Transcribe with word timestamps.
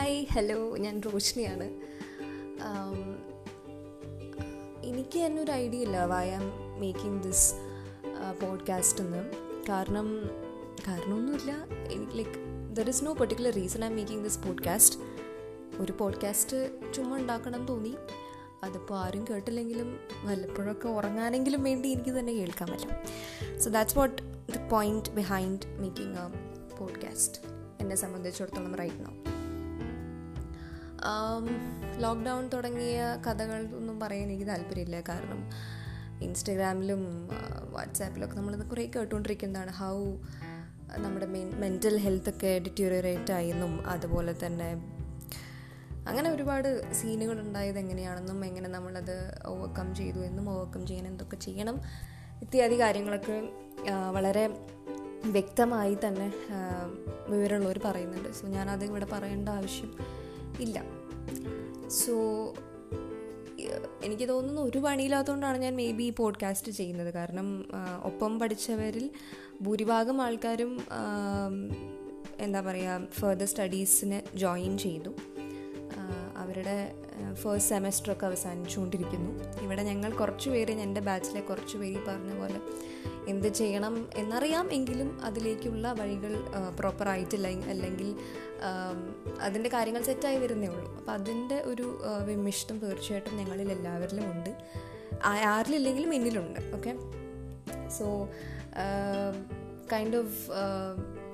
Hi 0.00 0.26
hello 0.32 0.76
ഞാൻ 0.76 1.00
റോഷിനിയാണ്. 1.00 1.64
ആം, 2.62 3.00
എനിക്ക് 4.84 5.26
തന്നെ 5.26 5.42
ഒരു 5.42 5.52
ഐഡിയ 5.52 5.80
ഇല്ല 5.80 6.04
why 6.04 6.30
am 6.30 6.46
making 6.80 7.22
this 7.22 7.54
podcast 8.42 9.00
എന്ന് 9.00 9.32
കാരണം 9.68 10.30
കാരണമൊന്നുമില്ല. 10.88 11.52
എനിക്ക് 11.92 12.12
like 12.18 12.38
there 12.76 12.88
is 12.88 13.04
no 13.04 13.14
particular 13.14 13.52
reason 13.52 13.84
I'm 13.86 13.96
making 13.96 14.24
this 14.24 14.38
podcast 14.38 14.98
ഒരു 15.82 15.92
പോഡ്കാസ്റ്റ് 15.92 16.92
ചുമ്മാ 16.92 17.16
ഉണ്ടാക്കണം 17.18 17.66
തോന്നി. 17.66 17.96
അതിപ്പോൾ 18.64 18.98
ആരും 18.98 19.24
കേട്ടില്ലെങ്കിലും 19.30 20.00
വല്ലപ്പോഴൊക്കെ 20.24 20.88
ഉറങ്ങാനെങ്കിലും 20.88 21.62
വേണ്ടി 21.62 21.88
എനിക്ക് 21.88 22.10
തന്നെ 22.10 22.32
കേൾക്കാൻ 22.32 22.68
പറ്റും. 22.72 22.90
So 23.60 23.70
that's 23.70 23.98
what 23.98 24.22
the 24.22 24.68
point 24.72 25.10
behind 25.10 25.66
making 25.78 26.18
a 26.18 26.76
podcast 26.76 27.42
എന്നെ 27.80 27.96
സംബന്ധിച്ചിടത്തോളം 27.96 28.74
റൈറ്റ് 28.76 28.96
നോ 28.96 29.29
ലോക്ക്ഡൗൺ 31.96 32.48
തുടങ്ങിയ 32.48 33.16
കഥകൾ 33.26 33.60
ഒന്നും 33.76 34.00
പറയാൻ 34.00 34.28
എനിക്ക് 34.28 34.46
താല്പര്യമില്ല. 34.46 35.00
കാരണം 35.00 35.40
ഇൻസ്റ്റഗ്രാമിലും 36.22 37.02
വാട്സാപ്പിലൊക്കെ 37.70 38.36
നമ്മളിത് 38.36 38.66
കുറേ 38.66 38.90
കേട്ടുകൊണ്ടിരിക്കുന്നതാണ് 38.96 39.70
ഹൗ 39.70 39.96
നമ്മുടെ 40.96 41.26
മെന്റൽ 41.58 41.96
ഹെൽത്തൊക്കെ 41.98 42.58
ഡിറ്റീരിയറേറ്റ് 42.58 43.32
ആയെന്നും 43.32 43.86
അതുപോലെ 43.86 44.34
തന്നെ 44.46 44.70
അങ്ങനെ 46.08 46.30
ഒരുപാട് 46.30 46.92
സീനുകൾ 46.92 47.40
ഉണ്ടായത് 47.40 47.78
എങ്ങനെയാണെന്നും 47.78 48.44
എങ്ങനെ 48.44 48.68
നമ്മളത് 48.68 49.16
ഓവർകം 49.46 49.94
ചെയ്തു 49.94 50.18
എന്നും 50.18 50.50
ഓവർകം 50.50 50.86
ചെയ്യാൻ 50.86 51.06
എന്തൊക്കെ 51.06 51.36
ചെയ്യണം 51.36 51.80
ഇത്യാദി 52.42 52.80
കാര്യങ്ങളൊക്കെ 52.80 53.36
വളരെ 54.12 54.44
വ്യക്തമായി 55.24 55.98
തന്നെ 56.06 56.32
വിവരമുള്ളവർ 57.28 57.80
പറയുന്നുണ്ട്. 57.84 58.28
സോ 58.32 58.46
ഞാനത് 58.46 58.84
ഇവിടെ 58.84 59.06
പറയേണ്ട 59.12 59.48
ആവശ്യം 59.48 60.19
ഇല്ല. 60.60 60.78
സോ 61.88 62.14
എനിക്ക് 64.02 64.26
തോന്നുന്നു 64.28 64.62
ഒരു 64.62 64.78
പണിയില്ലാത്തതുകൊണ്ടാണ് 64.78 65.58
ഞാൻ 65.58 65.76
മേ 65.76 65.92
ബി 65.92 66.02
ഈ 66.02 66.10
പോഡ്കാസ്റ്റ് 66.10 66.72
ചെയ്യുന്നത്. 66.72 67.10
കാരണം 67.14 67.48
ഒപ്പം 68.04 68.38
പഠിച്ചവരിൽ 68.38 69.10
ഭൂരിഭാഗം 69.62 70.22
ആൾക്കാരും 70.22 70.72
എന്താ 72.38 72.60
പറയുക 72.60 73.08
ഫെർദർ 73.12 73.46
സ്റ്റഡീസിന് 73.46 74.18
ജോയിൻ 74.36 74.78
ചെയ്തു. 74.78 75.10
അവരുടെ 76.36 76.76
ഫസ്റ്റ് 77.34 77.68
സെമസ്റ്ററൊക്കെ 77.68 78.26
അവസാനിച്ചുകൊണ്ടിരിക്കുന്നു. 78.26 79.30
ഇവിടെ 79.62 79.82
ഞങ്ങൾ 79.82 80.10
കുറച്ച് 80.12 80.48
പേര് 80.50 80.72
എന്റെ 80.72 81.00
ബാച്ചിലെ 81.00 81.40
കുറച്ച് 81.40 81.76
പേര് 81.76 82.00
പറഞ്ഞ 82.08 82.38
പോലെ 82.38 82.60
എന്ത് 83.30 83.48
ചെയ്യണം 83.60 83.94
എന്നറിയാം 84.14 84.66
എങ്കിലും 84.72 85.08
അതിലേക്കുള്ള 85.24 85.92
വഴികൾ 86.00 86.32
പ്രോപ്പർ 86.78 87.08
ആയിട്ടില്ല. 87.08 87.48
അല്ലെങ്കിൽ 87.72 88.08
അതിന്റെ 89.40 89.70
കാര്യങ്ങൾ 89.74 90.02
സെറ്റായി 90.02 90.38
വരുന്നേ 90.44 90.68
ഉള്ളൂ. 90.68 90.88
അപ്പോൾ 90.96 91.12
അതിന്റെ 91.12 91.58
ഒരു 91.72 91.86
വിമിഷ്ടം 92.26 92.78
തീർച്ചയായിട്ടും 92.78 93.36
ഞങ്ങളിൽ 93.36 93.70
എല്ലാവരിലും 93.72 94.26
ഉണ്ട്. 94.32 94.52
ആരിലില്ലെങ്കിലും 95.52 96.12
എന്നിലുണ്ട്. 96.14 96.60
Okay 96.76 96.92
so 97.98 98.06
kind 99.92 100.16
of 100.16 100.40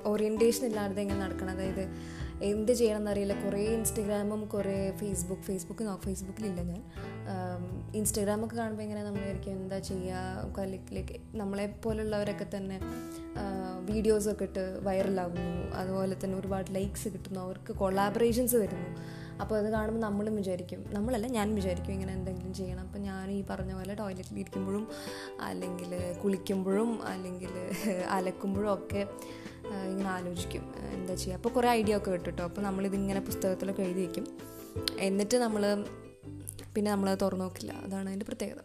orientation 0.05 0.63
ഇല്ലാതെ 0.65 1.01
എങ്ങനെ 1.01 1.19
നടക്കണം. 1.19 1.49
അതായത് 1.49 1.83
എന്ത് 2.43 2.71
ചെയ്യണം 2.71 2.97
എന്നറിയില്ല 2.97 3.43
കുറേ 3.43 3.65
ഇൻസ്റ്റഗ്രാമും 3.65 4.45
കുറേ 4.45 4.91
ഫേസ്ബുക്ക് 4.97 5.41
ഫേസ്ബുക്ക് 5.41 5.99
ഫേസ്ബുക്കിലില്ല 6.01 6.61
ഞാൻ. 6.61 6.83
ഇൻസ്റ്റഗ്രാമൊക്കെ 7.95 8.55
കാണുമ്പോൾ 8.55 8.83
ഇങ്ങനെ 8.83 9.03
നമ്മൾ 9.03 9.19
വിചാരിക്കും 9.19 9.51
എന്താ 9.51 9.79
ചെയ്യുക 9.79 10.63
ലൈക്ക് 10.93 11.37
നമ്മളെ 11.37 11.65
പോലുള്ളവരൊക്കെ 11.83 12.47
തന്നെ 12.57 12.79
വീഡിയോസൊക്കെ 13.79 14.43
ഇട്ട് 14.43 14.79
വൈറലാകുന്നു. 14.83 15.75
അതുപോലെ 15.75 16.15
തന്നെ 16.23 16.39
ഒരുപാട് 16.39 16.75
ലൈക്സ് 16.75 17.07
കിട്ടുന്നു. 17.07 17.39
അവർക്ക് 17.39 17.73
കൊളാബറേഷൻസ് 17.73 18.55
വരുന്നു. 18.55 18.89
അപ്പോൾ 19.41 19.57
അത് 19.57 19.69
കാണുമ്പോൾ 19.71 20.01
നമ്മളും 20.01 20.35
വിചാരിക്കും. 20.35 20.85
നമ്മളല്ല 20.93 21.27
ഞാൻ 21.27 21.55
വിചാരിക്കും 21.55 21.91
ഇങ്ങനെ 21.91 22.13
എന്തെങ്കിലും 22.13 22.53
ചെയ്യണം. 22.53 22.81
അപ്പോൾ 22.81 22.99
ഞാൻ 22.99 23.31
ഈ 23.31 23.43
പറഞ്ഞ 23.49 23.73
പോലെ 23.73 23.95
ടോയ്ലറ്റിൽ 23.95 24.39
ഇരിക്കുമ്പോഴും 24.39 24.87
അല്ലെങ്കിൽ 25.41 26.13
കുളിക്കുമ്പോഴും 26.23 27.07
അല്ലെങ്കിൽ 27.07 27.49
അലക്കുമ്പോഴും 28.09 28.73
ഒക്കെ 28.73 29.07
ഇങ്ങനെ 29.73 30.09
ആലോചിക്കും 30.09 30.63
എന്താ 30.93 31.15
ചെയ്യുക 31.15 31.37
അപ്പോൾ 31.37 31.49
കുറേ 31.49 31.69
ഐഡിയ 31.69 31.97
ഒക്കെ 31.97 32.11
കിട്ടും 32.11 32.43
അപ്പോൾ 32.43 32.61
നമ്മളിതിങ്ങനെ 32.61 33.19
പുസ്തകത്തിലൊക്കെ 33.19 33.81
എഴുതി 33.81 33.99
വയ്ക്കും 33.99 34.27
എന്നിട്ട് 34.99 35.37
നമ്മൾ 35.37 35.85
പിന്നെ 36.75 36.91
നമ്മൾ 36.91 37.17
തുറന്നു 37.21 37.45
നോക്കില്ല. 37.45 37.71
അതാണ് 37.71 38.07
അതിന്റെ 38.07 38.25
പ്രത്യേകത. 38.27 38.61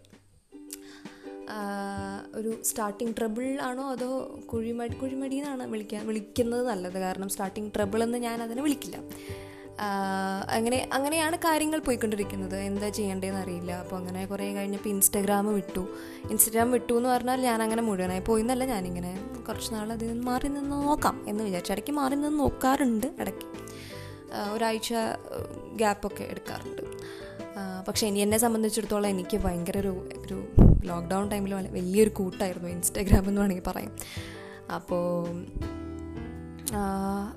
ഒരു 2.34 2.62
സ്റ്റാർട്ടിങ് 2.62 3.14
ട്രബിൾ 3.18 3.60
ആണോ 3.62 3.90
അതോ 3.90 4.40
കുഴിമടി 4.46 4.94
കുഴിമടി 4.96 5.36
എന്നാണ് 5.36 5.70
വിളിക്കാൻ 5.70 6.06
വിളിക്കുന്നത് 6.06 6.66
നല്ലത്? 6.66 6.98
കാരണം 6.98 7.28
സ്റ്റാർട്ടിങ് 7.28 7.70
ട്രബിൾ 7.76 8.02
എന്ന് 8.02 8.18
ഞാൻ 8.18 8.42
അതിനെ 8.42 8.62
വിളിക്കില്ല. 8.62 8.98
അങ്ങനെ 10.48 10.88
അങ്ങനെയാണ് 10.92 11.36
കാര്യങ്ങൾ 11.36 11.78
പോയിക്കൊണ്ടിരിക്കുന്നത്. 11.78 12.56
എന്താ 12.56 12.88
ചെയ്യേണ്ടതെന്ന് 12.88 13.40
അറിയില്ല. 13.40 13.72
അപ്പോൾ 13.72 13.96
അങ്ങനെ 13.96 14.26
കുറേ 14.26 14.54
കഴിഞ്ഞപ്പോൾ 14.54 14.88
ഇൻസ്റ്റാഗ്രാം 14.88 15.54
വിട്ടു. 15.54 15.88
ഇൻസ്റ്റാഗ്രാം 16.30 16.70
വിട്ടു 16.72 16.92
എന്ന് 16.92 17.08
പറഞ്ഞാൽ 17.08 17.40
ഞാൻ 17.40 17.62
അങ്ങനെ 17.62 17.82
മുഴുവനായി 17.82 18.20
പോയി 18.20 18.40
എന്നല്ല 18.40 18.64
ഞാനിങ്ങനെ 18.64 19.12
കുറച്ച് 19.48 19.74
നാൾ 19.74 19.92
അതിൽ 19.92 20.08
നിന്ന് 20.08 20.26
മാറി 20.26 20.48
നിന്ന് 20.48 20.70
നോക്കാം 20.70 21.24
എന്ന് 21.28 21.44
വിചാരിച്ചു. 21.44 21.72
ഇടയ്ക്ക് 21.72 21.92
മാറി 21.92 22.14
നിന്ന് 22.14 22.38
നോക്കാറുണ്ട് 22.38 23.06
ഇടയ്ക്ക്. 23.20 23.46
ഒരാഴ്ച 24.54 24.92
ഗ്യാപ്പൊക്കെ 25.76 26.24
എടുക്കാറുണ്ട്. 26.24 26.82
പക്ഷേ 27.88 28.06
ഇനി 28.06 28.18
എന്നെ 28.18 28.38
സംബന്ധിച്ചിടത്തോളം 28.38 29.08
എനിക്ക് 29.08 29.36
ഭയങ്കര 29.36 29.78
ഒരു 29.78 30.08
ഒരു 30.26 30.46
ലോക്ക്ഡൗൺ 30.84 31.28
ടൈമിൽ 31.28 31.54
വലിയൊരു 31.54 32.10
കൂട്ടായിരുന്നു 32.10 32.68
ഇൻസ്റ്റാഗ്രാം 32.68 33.28
എന്ന് 33.28 33.40
വേണമെങ്കിൽ 33.40 33.62
പറയാം. 33.66 33.92
അപ്പോൾ 34.74 35.26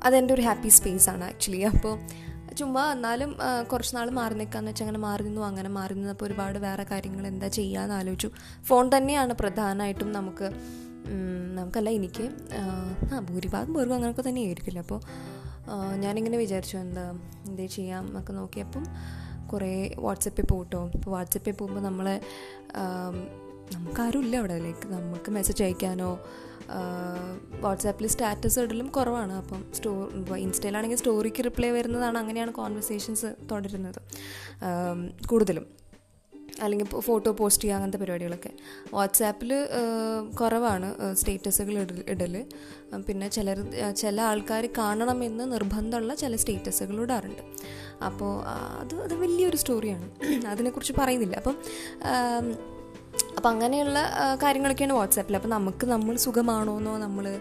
അതെന്റെ 0.03 0.33
ഒരു 0.33 0.41
ഹാപ്പി 0.41 0.67
സ്പേസ് 0.67 1.09
ആണ് 1.09 1.23
ആക്ച്വലി. 1.23 1.62
അപ്പോൾ 1.62 2.00
ചുമ്മാ 2.60 2.84
എന്നാലും 2.92 3.32
കുറച്ച് 3.72 3.94
നാൾ 3.96 4.10
മാറി 4.18 4.36
നിൽക്കാന്ന് 4.40 4.72
വെച്ചാൽ 4.72 4.86
അങ്ങനെ 4.86 5.02
മാറി 5.06 5.24
നിന്നു 5.24 5.42
അങ്ങനെ 5.48 5.70
മാറി 5.70 5.94
നിന്നപ്പോൾ 5.94 6.26
ഒരുപാട് 6.26 6.58
വേറെ 6.66 6.84
കാര്യങ്ങൾ 6.92 7.28
എന്താ 7.28 7.48
ചെയ്യാന്ന് 7.58 7.96
ആലോചിച്ചു. 7.96 8.30
ഫോൺ 8.68 8.86
തന്നെയാണ് 8.96 9.34
പ്രധാനമായിട്ടും 9.34 10.12
നമുക്ക് 10.12 10.48
നമുക്കല്ല 11.58 11.90
എനിക്ക് 11.90 12.26
ആ, 12.60 12.62
ഭൂരിഭാഗം 13.28 13.74
പേർക്കും 13.74 13.96
അങ്ങനെയൊക്കെ 13.96 14.24
തന്നെ 14.30 14.42
ആയിരിക്കില്ല 14.42 14.80
അപ്പോൾ 14.86 15.00
ഞാനിങ്ങനെ 15.98 16.38
വിചാരിച്ചു 16.38 16.78
എന്താ 16.78 17.06
എന്തേ 17.48 17.68
ചെയ്യാം 17.76 18.04
എന്നൊക്കെ 18.08 18.34
നോക്കിയപ്പം 18.34 18.84
കുറേ 19.52 19.72
വാട്സപ്പിൽ 19.98 20.46
പോട്ടോ. 20.54 20.82
ഇപ്പോൾ 20.98 21.12
വാട്സപ്പിൽ 21.12 21.56
പോകുമ്പോൾ 21.60 21.84
നമ്മളെ 21.90 22.16
നമുക്കാരും 23.76 24.22
ഇല്ല 24.26 24.36
അവിടെ. 24.38 24.58
ലൈക്ക് 24.66 24.88
നമുക്ക് 24.94 25.30
മെസ്സേജ് 25.32 25.64
അയക്കാനോ 25.64 26.10
വാട്സാപ്പിൽ 27.62 28.08
സ്റ്റാറ്റസ് 28.08 28.59
ഇടലും 28.59 28.88
കുറവാണ്. 28.88 29.34
അപ്പം 29.34 29.64
സ്റ്റോ 29.74 30.09
ഇൻസ്റ്റയിലാണെങ്കിൽ 30.38 30.98
സ്റ്റോറിക്ക് 30.98 31.44
റിപ്ലൈ 31.44 31.70
വരുന്നതാണ്. 31.70 32.18
അങ്ങനെയാണ് 32.18 32.53
കോൺവെർസേഷൻസ് 32.53 33.26
തുടരുന്നത്. 33.52 34.02
കൂടുതലും. 35.28 35.66
അല്ലെങ്കിൽ 36.64 36.86
ഫോട്ടോ 37.00 37.31
പോസ്റ്റ് 37.31 37.64
ചെയ്യുക 37.64 37.75
അങ്ങനത്തെ 37.75 37.98
പരിപാടികളൊക്കെ. 37.98 38.50
വാട്സാപ്പിൽ 38.94 39.52
കുറവാണ് 40.42 41.16
സ്റ്റേറ്റസുകൾ 41.16 41.88
ഇടൽ 42.08 42.46
പിന്നെ 43.08 43.28
ചിലർ 43.28 43.58
ചില 43.96 44.22
ആൾക്കാർ 44.22 44.70
കാണണമെന്ന് 44.78 45.52
നിർബന്ധമുള്ള 45.54 46.16
ചില 46.16 46.36
സ്റ്റേറ്റസുകൾ 46.36 47.02
ഇടാറുണ്ട്. 47.02 47.42
അപ്പോൾ 48.04 48.44
അത് 48.81 48.96
അത് 48.96 49.14
വലിയൊരു 49.14 49.58
സ്റ്റോറിയാണ്. 49.58 50.08
അതിനെക്കുറിച്ച് 50.46 50.94
പറയുന്നില്ല. 50.98 51.36
അപ്പം 51.36 51.58
അപ്പം 53.38 53.50
അങ്ങനെയുള്ള 53.50 54.00
കാര്യങ്ങളൊക്കെയാണ് 54.44 54.94
വാട്സാപ്പിൽ 54.94 55.36
അപ്പം 55.36 55.50
നമുക്ക് 55.50 55.86
നമ്മൾ 55.86 56.16
സുഖമാണോന്നോ 56.16 56.98
നമ്മൾ 56.98 57.40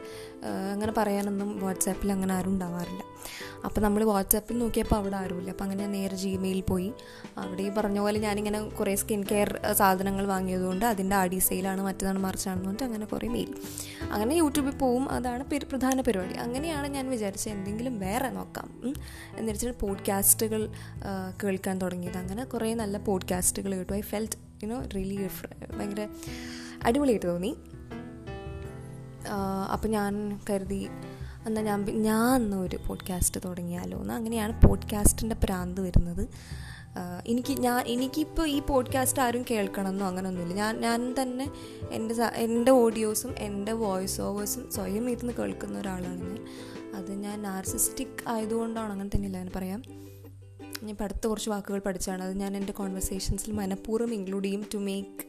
അങ്ങനെ 0.72 0.92
പറയാനൊന്നും 0.96 1.60
വാട്സാപ്പിൽ 1.60 2.12
അങ്ങനെ 2.12 2.34
ആരും 2.34 2.50
ഉണ്ടാവാറില്ല. 2.50 3.02
അപ്പം 3.64 3.82
നമ്മൾ 3.82 4.04
വാട്സാപ്പിൽ 4.04 4.58
നോക്കിയപ്പോൾ 4.58 4.96
അവിടെ 4.96 5.16
ആരുമില്ല. 5.16 5.50
അപ്പം 5.50 5.64
അങ്ങനെ 5.64 5.86
നേരെ 5.86 6.16
ജിമെയിൽ 6.16 6.60
പോയി. 6.60 6.92
അവിടെ 7.38 7.62
ഈ 7.62 7.68
പറഞ്ഞ 7.68 8.00
പോലെ 8.00 8.18
ഞാനിങ്ങനെ 8.18 8.68
കുറേ 8.68 8.94
സ്കിൻ 8.94 9.24
കെയർ 9.24 9.60
സാധനങ്ങൾ 9.72 10.26
വാങ്ങിയതുകൊണ്ട് 10.26 10.84
അതിന്റെ 10.84 11.16
ആഡി 11.16 11.38
സെയിലാണ് 11.38 11.82
മറ്റേതാണ് 11.82 12.18
മറിച്ചാണെന്ന് 12.18 12.64
പറഞ്ഞിട്ട് 12.64 12.84
അങ്ങനെ 12.84 13.06
കുറേ 13.06 13.28
മെയിൽ 13.28 13.54
അങ്ങനെ 14.12 14.34
യൂട്യൂബിൽ 14.34 14.78
പോവും. 14.78 15.10
അതാണ് 15.10 15.44
പെരു- 15.44 15.68
പ്രധാന 15.68 16.00
പരിപാടി. 16.00 16.34
അങ്ങനെയാണ് 16.34 16.86
ഞാൻ 16.86 17.10
വിചാരിച്ചത് 17.10 17.52
എന്തെങ്കിലും 17.52 18.00
വേറെ 18.00 18.28
നോക്കാം. 18.28 18.94
എന്ന് 19.36 19.52
വെച്ചാൽ 19.52 19.72
പോഡ്കാസ്റ്റുകൾ 19.72 20.72
കേൾക്കാൻ 21.44 21.78
തുടങ്ങിയത്. 21.78 22.16
അങ്ങനെ 22.16 22.44
കുറേ 22.44 22.74
നല്ല 22.74 22.98
പോഡ്കാസ്റ്റുകൾ 22.98 23.74
കേട്ടു. 23.74 23.92
ഐ 23.92 24.00
ഫെൽറ്റ് 24.00 24.43
യുനോ 24.62 24.82
റിയലി 24.94 25.28
ഭയങ്കര 25.76 26.08
അടിപൊളിയായിട്ട് 26.84 27.26
തോന്നി. 27.26 27.56
അപ്പോൾ 29.72 29.88
ഞാൻ 29.88 30.40
കരുതി 30.50 30.88
എന്നാൽ 31.46 31.62
ഞാൻ 31.62 31.84
ഞാൻ 31.84 32.54
ഒരു 32.54 32.78
പോഡ്കാസ്റ്റ് 32.86 33.40
തുടങ്ങിയാലോ 33.44 34.00
എന്ന്. 34.00 34.14
അങ്ങനെയാണ് 34.14 34.68
പോഡ്കാസ്റ്റിന്റെ 34.68 35.36
പ്രാന്ത് 35.44 35.80
വരുന്നത്. 35.80 36.28
എനിക്ക് 37.26 37.52
ഞാൻ 37.58 37.86
എനിക്കിപ്പോൾ 37.86 38.48
ഈ 38.48 38.60
പോഡ്കാസ്റ്റ് 38.60 39.22
ആരും 39.22 39.44
കേൾക്കണമെന്നോ 39.50 40.06
അങ്ങനെയൊന്നുമില്ല 40.06 40.54
ഞാൻ 40.54 40.80
ഞാൻ 40.80 41.14
തന്നെ 41.22 41.52
എന്റെ 41.90 42.14
എന്റെ 42.34 42.72
ഓഡിയോസും 42.72 43.34
എന്റെ 43.38 43.72
വോയിസ് 43.72 44.20
ഓവേഴ്സും 44.20 44.70
സ്വയം 44.72 45.10
ഇരുന്ന് 45.10 45.32
കേൾക്കുന്ന 45.32 45.78
ഒരാളാണ് 45.78 46.22
ഞാൻ. 46.22 46.46
അത് 46.94 47.12
ഞാൻ 47.12 47.42
നാർസിസ്റ്റിക് 47.42 48.28
ആയതുകൊണ്ടാണ് 48.28 48.92
അങ്ങനെ 48.92 49.10
തന്നെയല്ല 49.14 49.38
ഞാൻ 49.38 49.50
പറയാം. 49.56 49.82
ഞാൻ 50.84 50.96
അടുത്ത 51.00 51.26
കുറച്ച് 51.26 51.50
വാക്കുകൾ 51.50 51.78
പഠിച്ചാണ്. 51.78 52.24
അത് 52.24 52.36
ഞാൻ 52.38 52.56
എന്റെ 52.56 52.72
കോൺവെർസേഷൻസിൽ 52.72 53.52
മനഃപൂർവം 53.52 54.14
ഇൻക്ലൂഡ് 54.14 54.44
ചെയ്യും 54.44 54.66
to 54.74 54.78
make 54.78 55.24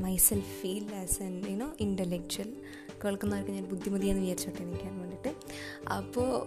myself 0.16 0.62
feel 0.62 0.94
as 0.94 1.22
an 1.22 1.42
you know 1.48 1.68
intellectual 1.80 2.52
കേൾക്കുന്നവർക്ക് 3.04 3.50
ഞാൻ 3.50 3.64
ബുദ്ധിമതിയെന്ന് 3.64 4.22
വിചാരിച്ചോട്ടെ 4.22 4.64
നിൽക്കാൻ 4.64 4.98
വേണ്ടിയിട്ട്. 4.98 5.32
അപ്പോൾ 5.92 6.46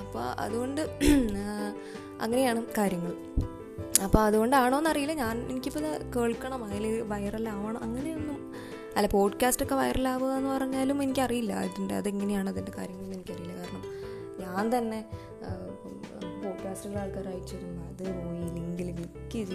അപ്പോൾ 0.00 0.22
അതുകൊണ്ട് 0.22 0.80
അങ്ങനെയാണ് 2.20 2.66
കാര്യങ്ങൾ. 2.78 3.12
അപ്പോൾ 4.04 4.18
അതുകൊണ്ടാണോ 4.18 4.78
എന്നറിയില്ല. 4.78 5.12
ഞാൻ 5.12 5.48
എനിക്കിപ്പോൾ 5.50 5.80
ഇത് 5.80 6.12
കേൾക്കണം. 6.12 6.64
അതിൽ 6.64 7.00
വൈറലാവണം 7.00 7.82
അങ്ങനെയൊന്നും 7.82 8.52
അല്ല 8.96 9.06
പോഡ്കാസ്റ്റൊക്കെ 9.06 9.74
വൈറലാവുക 9.74 10.30
എന്ന് 10.30 10.50
പറഞ്ഞാലും 10.50 11.02
എനിക്കറിയില്ല. 11.02 11.52
അതിന്റെ 11.52 11.94
അതെങ്ങനെയാണ് 11.94 12.50
അതിന്റെ 12.50 12.72
കാര്യങ്ങളെന്ന് 12.78 13.16
എനിക്കറിയില്ല. 13.16 13.56
കാരണം 13.56 13.82
ഞാൻ 14.40 14.78
തന്നെ 14.78 15.00
പോഡ്കാസ്റ്റുകൾ 16.76 16.98
ആൾക്കാർ 16.98 17.28
അയച്ചിരുന്നു. 17.28 17.82
അത് 17.88 18.04
പോയി 18.24 18.54
ലിങ്കിൽ 18.54 18.94
ക്ലിക്ക് 18.96 19.32
ചെയ്ത് 19.32 19.54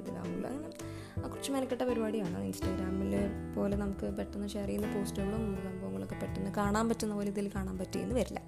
ഇതിലാവില്ല 0.00 0.46
അങ്ങനെ 0.46 1.28
കുറച്ച് 1.28 1.52
മെനക്കെട്ട 1.52 1.82
പരിപാടിയാണ്. 1.82 2.38
ഇൻസ്റ്റാഗ്രാമിൽ 2.42 3.14
പോലെ 3.56 3.76
നമുക്ക് 3.76 4.06
പെട്ടെന്ന് 4.18 4.48
ഷെയർ 4.48 4.66
ചെയ്യുന്ന 4.66 4.94
പോസ്റ്റുകളും 4.96 5.58
സംഭവങ്ങളൊക്കെ 5.64 6.14
പെട്ടെന്ന് 6.14 6.50
കാണാൻ 6.50 6.88
പറ്റുന്ന 6.88 7.14
പോലെ 7.14 7.28
ഇതിൽ 7.28 7.50
കാണാൻ 7.54 7.78
പറ്റിയെന്ന് 7.78 8.14
വരില്ല. 8.14 8.40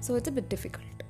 സോ 0.00 0.16
ഇറ്റ്സ് 0.16 0.30
ബിറ്റ് 0.30 0.48
ഡിഫിക്കൾട്ട് 0.48 1.04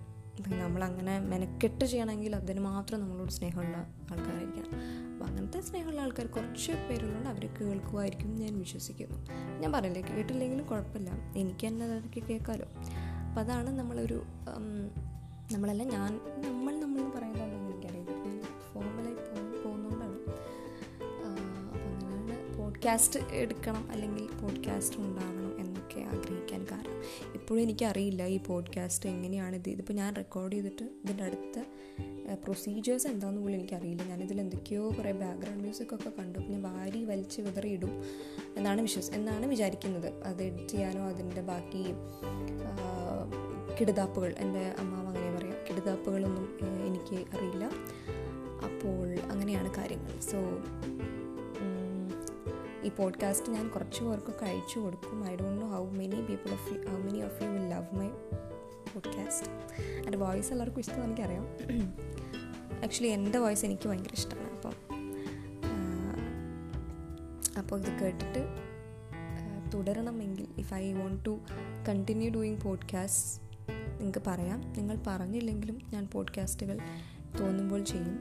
നമ്മളങ്ങനെ 0.54 1.20
മെനക്കെട്ട് 1.20 1.84
ചെയ്യണമെങ്കിൽ 1.84 2.36
അതിന് 2.36 2.60
മാത്രം 2.60 3.00
നമ്മളോട് 3.00 3.30
സ്നേഹമുള്ള 3.30 3.76
ആൾക്കാരായിരിക്കണം. 4.12 4.70
അപ്പോൾ 5.12 5.24
അങ്ങനത്തെ 5.24 5.60
സ്നേഹമുള്ള 5.60 6.00
ആൾക്കാർ 6.00 6.26
കുറച്ച് 6.26 6.72
പേരുള്ളതുകൊണ്ട് 6.72 7.30
അവർ 7.30 7.46
കേൾക്കുമായിരിക്കും 7.60 8.36
ഞാൻ 8.36 8.58
വിശ്വസിക്കുന്നു. 8.58 9.18
ഞാൻ 9.60 9.72
പറയില്ലേ 9.72 10.02
കേട്ടില്ലെങ്കിലും 10.02 10.66
കുഴപ്പമില്ല. 10.66 11.10
എനിക്ക് 11.36 11.66
തന്നെ 11.66 11.86
അതൊക്കെ 11.86 12.20
കേൾക്കാമല്ലോ 12.20 12.68
അപ്പോൾ 13.28 13.40
അതാണ് 13.40 13.70
നമ്മളൊരു 13.78 14.22
നമ്മളല്ല 15.54 15.82
ഞാൻ 15.84 16.12
നമ്മൾ 16.46 16.74
നമ്മൾ 16.80 17.02
പറയുന്നതുകൊണ്ടാണ് 17.10 17.72
എനിക്കറിയില്ല. 17.72 18.12
ഞാൻ 18.26 18.40
ഫോർമലായി 18.72 19.16
പോകുന്നതുകൊണ്ടാണ് 19.64 20.18
അപ്പോൾ 21.72 22.06
അങ്ങനെയാണ് 22.12 22.58
പോഡ്കാസ്റ്റ് 22.58 23.20
എടുക്കണം 23.32 23.90
അല്ലെങ്കിൽ 23.90 24.26
പോഡ്കാസ്റ്റ് 24.42 25.00
ഉണ്ടാകണം 25.00 25.60
എന്നൊക്കെ 25.60 26.00
ആഗ്രഹിക്കാൻ 26.00 26.66
കാരണം. 26.72 26.98
ഇപ്പോഴും 27.34 27.62
എനിക്കറിയില്ല 27.62 28.26
ഈ 28.26 28.38
പോഡ്കാസ്റ്റ് 28.38 29.08
എങ്ങനെയാണ് 29.08 29.56
ഇത്. 29.56 29.68
ഇതിപ്പോൾ 29.68 29.92
ഞാൻ 29.92 30.16
റെക്കോർഡ് 30.16 30.52
ചെയ്തിട്ട് 30.52 30.82
ഇതിന്റെ 31.04 31.24
അടുത്ത 31.24 31.58
പ്രൊസീജിയേഴ്സ് 32.44 33.06
എന്താണെന്ന് 33.06 33.42
പോലും 33.42 33.56
എനിക്കറിയില്ല. 33.56 34.02
ഞാനിതിൽ 34.02 34.40
എന്തൊക്കെയോ 34.40 34.90
കുറേ 34.90 35.12
ബാക്ക്ഗ്രൗണ്ട് 35.12 35.62
മ്യൂസിക് 35.62 35.94
ഒക്കെ 35.94 36.10
കണ്ടു. 36.18 36.38
പിന്നെ 36.38 36.60
വാരി 36.60 37.04
വലിച്ച് 37.04 37.40
വിതറിയിടും 37.40 37.92
എന്നാണ് 38.56 38.80
വിശ്വസ് 38.80 39.10
എന്നാണ് 39.10 39.46
വിചാരിക്കുന്നത്. 39.46 40.22
അത് 40.24 40.42
എഡിറ്റ് 40.42 40.68
ചെയ്യാനോ 40.68 41.02
അതിന്റെ 41.08 41.42
ബാക്കി 41.42 41.84
കിടുതാപ്പുകൾ 43.80 44.34
എന്റെ 44.38 44.74
അമ്മാവ് 44.78 45.06
അങ്ങനെ 45.06 45.36
പറയാം. 45.36 45.56
കിടുതാപ്പുകളൊന്നും 45.70 46.58
എനിക്ക് 46.86 47.36
അറിയില്ല. 47.36 47.64
അപ്പോൾ 48.64 49.32
അങ്ങനെയാണ് 49.32 49.74
കാര്യങ്ങൾ. 49.74 50.20
സോ 50.20 50.38
ഈ 52.82 52.88
പോഡ്കാസ്റ്റ് 52.88 53.52
ഞാൻ 53.52 53.68
കുറച്ച് 53.68 54.04
പേർക്കൊക്കെ 54.04 54.44
അയച്ചു 54.44 54.78
കൊടുക്കും. 54.78 55.28
I 55.28 55.36
don't 55.36 55.62
know 55.62 55.68
how 55.70 55.90
many 55.90 56.22
people 56.22 56.52
of 56.52 56.74
you 56.74 56.86
how 56.88 56.96
many 56.96 57.22
of 57.22 57.44
you 57.44 57.48
will 57.48 57.68
love 57.68 57.94
my 57.94 58.08
podcast 58.94 59.48
എന്റെ 60.04 60.18
വോയിസ് 60.18 60.52
എല്ലാവർക്കും 60.52 60.80
ഇഷ്ടം 60.80 61.04
എനിക്കറിയാം. 61.04 61.46
ആക്ച്വലി 62.84 63.06
എന്റെ 63.06 63.38
വോയിസ് 63.38 63.64
എനിക്ക് 63.64 63.88
ഭയങ്കര 63.88 64.12
ഇഷ്ടമാണ്. 64.12 64.50
അപ്പം 64.50 64.72
അപ്പോൾ 67.58 67.80
ഇത് 67.80 68.04
കേട്ടിട്ട് 68.04 68.42
തുടരണമെങ്കിൽ 69.74 70.46
if 70.58 70.74
I 70.74 70.92
want 70.92 71.24
to 71.24 71.38
continue 71.88 72.30
doing 72.30 72.60
podcast 72.60 73.51
നിങ്ങൾക്ക് 74.02 74.22
പറയാം. 74.26 74.60
നിങ്ങൾ 74.76 74.98
പറഞ്ഞില്ലെങ്കിലും 75.06 75.78
ഞാൻ 75.92 76.08
പോഡ്കാസ്റ്റുകൾ 76.12 76.78
തോന്നുമ്പോൾ 77.40 77.84
ചെയ്യും. 77.84 78.18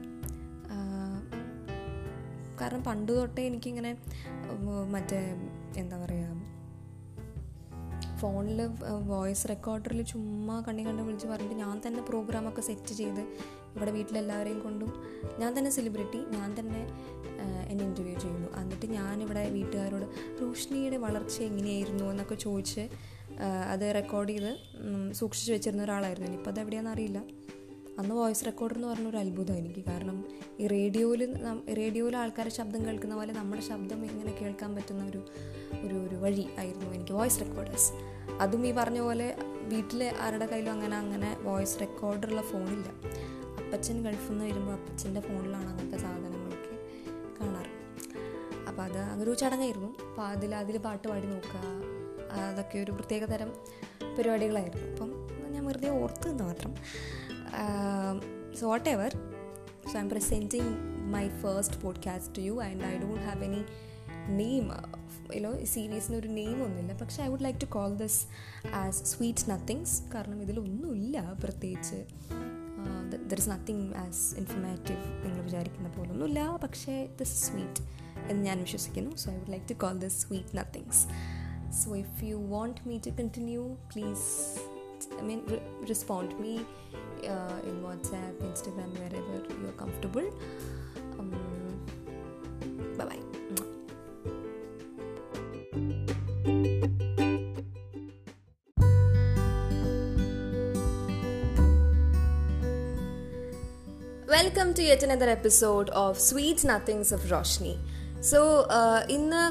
കാരണം 2.62 2.84
പണ്ട് 2.84 3.12
തൊട്ടേ 3.12 3.44
എനിക്കിങ്ങനെ 3.44 3.98
മറ്റേ 4.90 5.20
എന്താ 5.78 5.98
പറയുക 6.06 6.30
ഫോണിൽ 8.18 8.60
വോയിസ് 9.08 9.50
റെക്കോർഡറിൽ 9.50 10.02
ചുമ്മാ 10.02 10.56
കണ്ണി 10.68 10.84
കണ്ട് 10.88 11.02
വിളിച്ച് 11.02 11.28
പറഞ്ഞിട്ട് 11.28 11.56
ഞാൻ 11.56 11.82
തന്നെ 11.88 12.02
പ്രോഗ്രാമൊക്കെ 12.10 12.62
സെറ്റ് 12.62 12.94
ചെയ്ത് 12.94 13.22
ഇവിടെ 13.76 13.92
വീട്ടിലെല്ലാവരെയും 13.92 14.60
കൊണ്ടും 14.60 14.92
ഞാൻ 15.40 15.58
തന്നെ 15.58 15.72
സെലിബ്രിറ്റി 15.72 16.20
ഞാൻ 16.38 16.50
തന്നെ 16.60 16.82
എന്നെ 17.70 17.86
ഇന്റർവ്യൂ 17.86 18.20
ചെയ്യുന്നു. 18.20 18.50
എന്നിട്ട് 18.62 18.86
ഞാനിവിടെ 18.86 19.50
വീട്ടുകാരോട് 19.50 20.06
റോഷ്നിയുടെ 20.42 20.98
വളർച്ച 20.98 21.42
എങ്ങനെയായിരുന്നു? 21.42 22.04
എന്നൊക്കെ 22.04 22.36
ചോദിച്ച് 22.36 22.84
അത് 23.44 23.96
റെക്കോർഡ് 23.96 24.30
ചെയ്ത് 24.30 24.52
സൂക്ഷിച്ച് 25.14 25.52
വെച്ചിരുന്ന 25.52 25.84
ഒരാളായിരുന്നു 25.84 26.28
ഇനിയിപ്പോൾ 26.28 26.52
അത് 26.52 26.60
എവിടെയാണെന്ന് 26.60 26.96
അറിയില്ല. 26.96 27.20
അന്ന് 28.00 28.16
വോയിസ് 28.16 28.46
റെക്കോർഡർ 28.46 28.76
എന്ന് 28.76 28.88
പറഞ്ഞ 28.88 29.08
ഒരു 29.08 29.18
അത്ഭുതം 29.18 29.56
എനിക്ക്. 29.58 29.86
കാരണം 29.88 30.26
ഈ 30.60 30.68
റേഡിയോയിൽ 30.68 31.22
റേഡിയോയിൽ 31.78 32.18
ആൾക്കാരുടെ 32.18 32.54
ശബ്ദം 32.56 32.86
കേൾക്കുന്ന 32.86 33.16
പോലെ 33.16 33.34
നമ്മുടെ 33.34 33.62
ശബ്ദം 33.62 34.06
ഇങ്ങനെ 34.06 34.32
കേൾക്കാൻ 34.42 34.76
പറ്റുന്ന 34.76 35.04
ഒരു 35.06 35.22
ഒരു 35.82 35.96
ഒരു 35.96 36.16
വഴി 36.16 36.48
ആയിരുന്നു 36.60 36.94
എനിക്ക് 36.94 37.12
വോയിസ് 37.12 37.40
റെക്കോർഡേഴ്സ് 37.40 37.92
അതും 38.42 38.68
ഈ 38.68 38.72
പറഞ്ഞ 38.72 39.00
പോലെ 39.00 39.36
വീട്ടിൽ 39.72 40.04
ആരുടെ 40.22 40.46
കയ്യിലും 40.46 40.72
അങ്ങനെ 40.72 40.96
അങ്ങനെ 40.98 41.38
വോയിസ് 41.42 41.80
റെക്കോർഡറുള്ള 41.80 42.42
ഫോണില്ല. 42.42 42.88
അപ്പച്ചൻ 43.62 44.04
ഗൾഫിൽ 44.04 44.32
നിന്ന് 44.32 44.46
വരുമ്പോൾ 44.46 44.72
അപ്പച്ചന്റെ 44.72 45.22
ഫോണിലാണ് 45.22 45.70
അങ്ങനത്തെ 45.70 45.98
സാധനങ്ങളൊക്കെ 45.98 46.76
കാണാറ്. 47.40 47.72
അപ്പോൾ 48.68 48.82
അത് 48.82 48.98
അങ്ങനൊരു 48.98 49.34
ചടങ്ങായിരുന്നു. 49.34 49.92
അപ്പോൾ 50.10 50.22
അതിൽ 50.22 50.56
അതിൽ 50.56 50.78
പാട്ട് 50.78 51.08
പാടി 51.08 51.28
നോക്കുക. 51.28 51.58
അതൊക്കെ 52.32 52.80
ഒരു 52.80 52.92
പ്രത്യേക 52.92 53.26
തരം 53.26 53.54
പരിപാടികളായിരുന്നു. 54.18 54.88
അപ്പം 54.88 55.28
ഞാൻ 55.52 55.66
വെറുതെ 55.66 55.90
ഓർത്ത് 55.90 56.30
എന്ന് 56.30 56.44
മാത്രം. 56.44 56.76
Ever 58.88 59.12
so 59.94 59.98
I'm 60.02 60.10
presenting 60.10 60.68
my 61.12 61.28
first 61.28 61.82
podcast 61.82 62.36
to 62.36 62.42
you 62.42 62.64
and 62.64 62.84
I 62.84 62.98
don't 62.98 63.22
have 63.22 63.44
any 63.44 63.66
name 64.28 64.72
you know 65.36 65.66
സീരീസിന് 65.66 66.16
ഒരു 66.16 66.28
നെയിം 66.28 66.64
ഒന്നുമില്ല. 66.64 66.94
പക്ഷേ 66.94 67.24
I 67.24 67.28
would 67.28 67.44
like 67.44 67.62
to 67.62 67.66
call 67.66 67.96
this 67.96 68.26
as 68.74 69.04
sweet 69.04 69.50
nothings 69.50 70.04
കാരണം 70.14 70.42
ഇതിലൊന്നുമില്ല 70.42 71.34
പ്രത്യേകിച്ച്. 71.44 72.06
There 73.28 73.38
is 73.38 73.50
nothing 73.50 73.94
as 73.94 74.36
informative 74.36 75.26
നിങ്ങൾ 75.26 75.44
വിചാരിക്കുന്ന 75.44 75.90
പോലെ 75.90 76.12
ഒന്നുമില്ല. 76.12 76.56
പക്ഷേ 76.64 77.06
ദിസ് 77.06 77.52
സ്വീറ്റ് 77.52 77.84
എന്ന് 78.32 78.46
ഞാൻ 78.46 78.60
വിശ്വസിക്കുന്നു. 78.60 79.16
So 79.16 79.32
I 79.32 79.38
would 79.38 79.52
like 79.52 79.70
to 79.70 79.74
call 79.74 80.00
this 80.00 80.28
sweet 80.28 80.58
nothings 80.58 81.06
So 81.73 81.91
if 81.95 82.25
you 82.25 82.39
want 82.49 82.81
me 82.87 82.99
to 83.07 83.11
continue 83.11 83.65
please 83.93 84.29
I 85.19 85.23
mean, 85.23 85.43
re- 85.47 85.63
respond 85.89 86.39
me 86.41 86.53
uh, 87.25 87.59
in 87.65 87.83
WhatsApp, 87.83 88.35
Instagram, 88.43 88.91
wherever 88.99 89.37
you're 89.63 89.73
comfortable. 89.73 90.27
Um, 91.19 91.31
bye 92.99 93.05
bye. 93.05 93.23
Welcome 104.29 104.73
to 104.73 104.83
yet 104.83 105.07
another 105.07 105.29
episode 105.29 105.91
of 105.97 106.19
sweet 106.21 106.69
nothings 106.69 107.15
of 107.15 107.27
Roshni 107.31 107.75
so 108.21 108.41
ഇന്ന് 109.09 109.43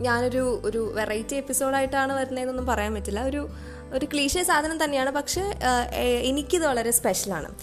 ഞാനൊരു 0.00 0.60
ഒരു 0.64 0.92
variety 0.94 1.34
എപ്പിസോഡായിട്ടാണ് 1.34 2.12
വരുന്നതെന്നൊന്നും 2.12 2.66
പറയാൻ 2.66 2.94
പറ്റില്ല. 2.94 3.24
ഒരു 3.24 3.48
ഒരു 3.92 4.06
cliché 4.06 4.38
സാധനം 4.38 4.84
തന്നെയാണ് 4.84 5.10
പക്ഷേ 5.10 5.42
എനിക്കിത് 6.22 6.66
വളരെ 6.66 6.90
സ്പെഷ്യലാണ് 6.90 7.54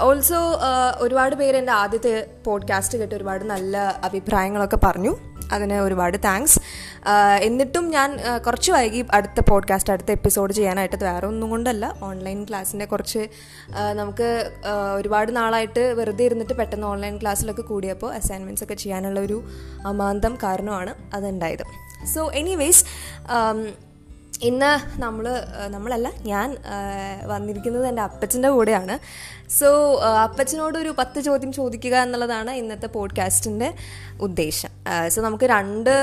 ഓൾസോ 0.00 0.60
ഒരുപാട് 0.98 1.36
പേര് 1.36 1.56
എന്റെ 1.56 1.72
ആദ്യത്തെ 1.72 2.30
പോഡ്കാസ്റ്റ് 2.44 2.98
കേട്ട് 2.98 3.14
ഒരുപാട് 3.14 3.44
നല്ല 3.44 4.00
അഭിപ്രായങ്ങളൊക്കെ 4.04 4.78
പറഞ്ഞു. 4.84 5.16
അതിന് 5.52 5.74
ഒരുപാട് 5.74 6.16
താങ്ക്സ്. 6.24 6.58
എന്നിട്ടും 7.48 7.84
ഞാൻ 7.90 8.10
കുറച്ച് 8.46 8.70
വൈകി 8.72 9.04
അടുത്ത 9.12 9.40
പോഡ്കാസ്റ്റ് 9.48 9.92
അടുത്ത 9.92 10.10
എപ്പിസോഡ് 10.10 10.52
ചെയ്യാനായിട്ട് 10.52 10.98
വേറെ 11.04 11.26
ഒന്നും 11.26 11.50
കൊണ്ടല്ല. 11.50 11.84
ഓൺലൈൻ 12.02 12.40
ക്ലാസ്സിന്റെ 12.48 12.84
കുറച്ച് 12.84 13.22
നമുക്ക് 13.92 14.28
ഒരുപാട് 14.96 15.36
നാളായിട്ട് 15.36 15.84
വെറുതെ 15.98 16.24
ഇരുന്നിട്ട് 16.24 16.52
പെട്ടെന്ന് 16.52 16.86
ഓൺലൈൻ 16.86 17.16
ക്ലാസ്സിലൊക്കെ 17.22 17.62
കൂടിയപ്പോൾ 17.62 18.14
അസൈൻമെന്റ്സ് 18.14 18.64
ഒക്കെ 18.64 18.74
ചെയ്യാനുള്ള 18.74 19.20
ഒരു 19.20 19.38
അമാന്തം 19.86 20.34
കാരണമാണ് 20.42 20.94
അതുണ്ടായത്. 21.14 21.64
സോ 22.14 22.30
എനിവേസ് 22.34 22.84
ഇന്ന് 24.42 25.00
നമ്മൾ 25.00 25.26
നമ്മളല്ല 25.68 26.12
ഞാൻ 26.22 26.56
വന്നിരിക്കുന്നത് 27.26 27.86
എന്റെ 27.86 28.02
അപ്പച്ചന്റെ 28.02 28.48
കൂടെയാണ്. 28.48 28.94
സോ 29.50 29.68
അപ്പച്ചനോട് 30.00 30.78
ഒരു 30.78 30.94
പത്ത് 30.98 31.20
ചോദ്യം 31.20 31.52
ചോദിക്കുക 31.52 31.96
എന്നുള്ളതാണ് 31.96 32.50
ഇന്നത്തെ 32.50 32.86
പോഡ്കാസ്റ്റിന്റെ 32.86 33.74
ഉദ്ദേശം. 34.20 34.68
സോ 35.08 35.22
നമുക്ക് 35.22 35.44
രണ്ട് 35.44 35.94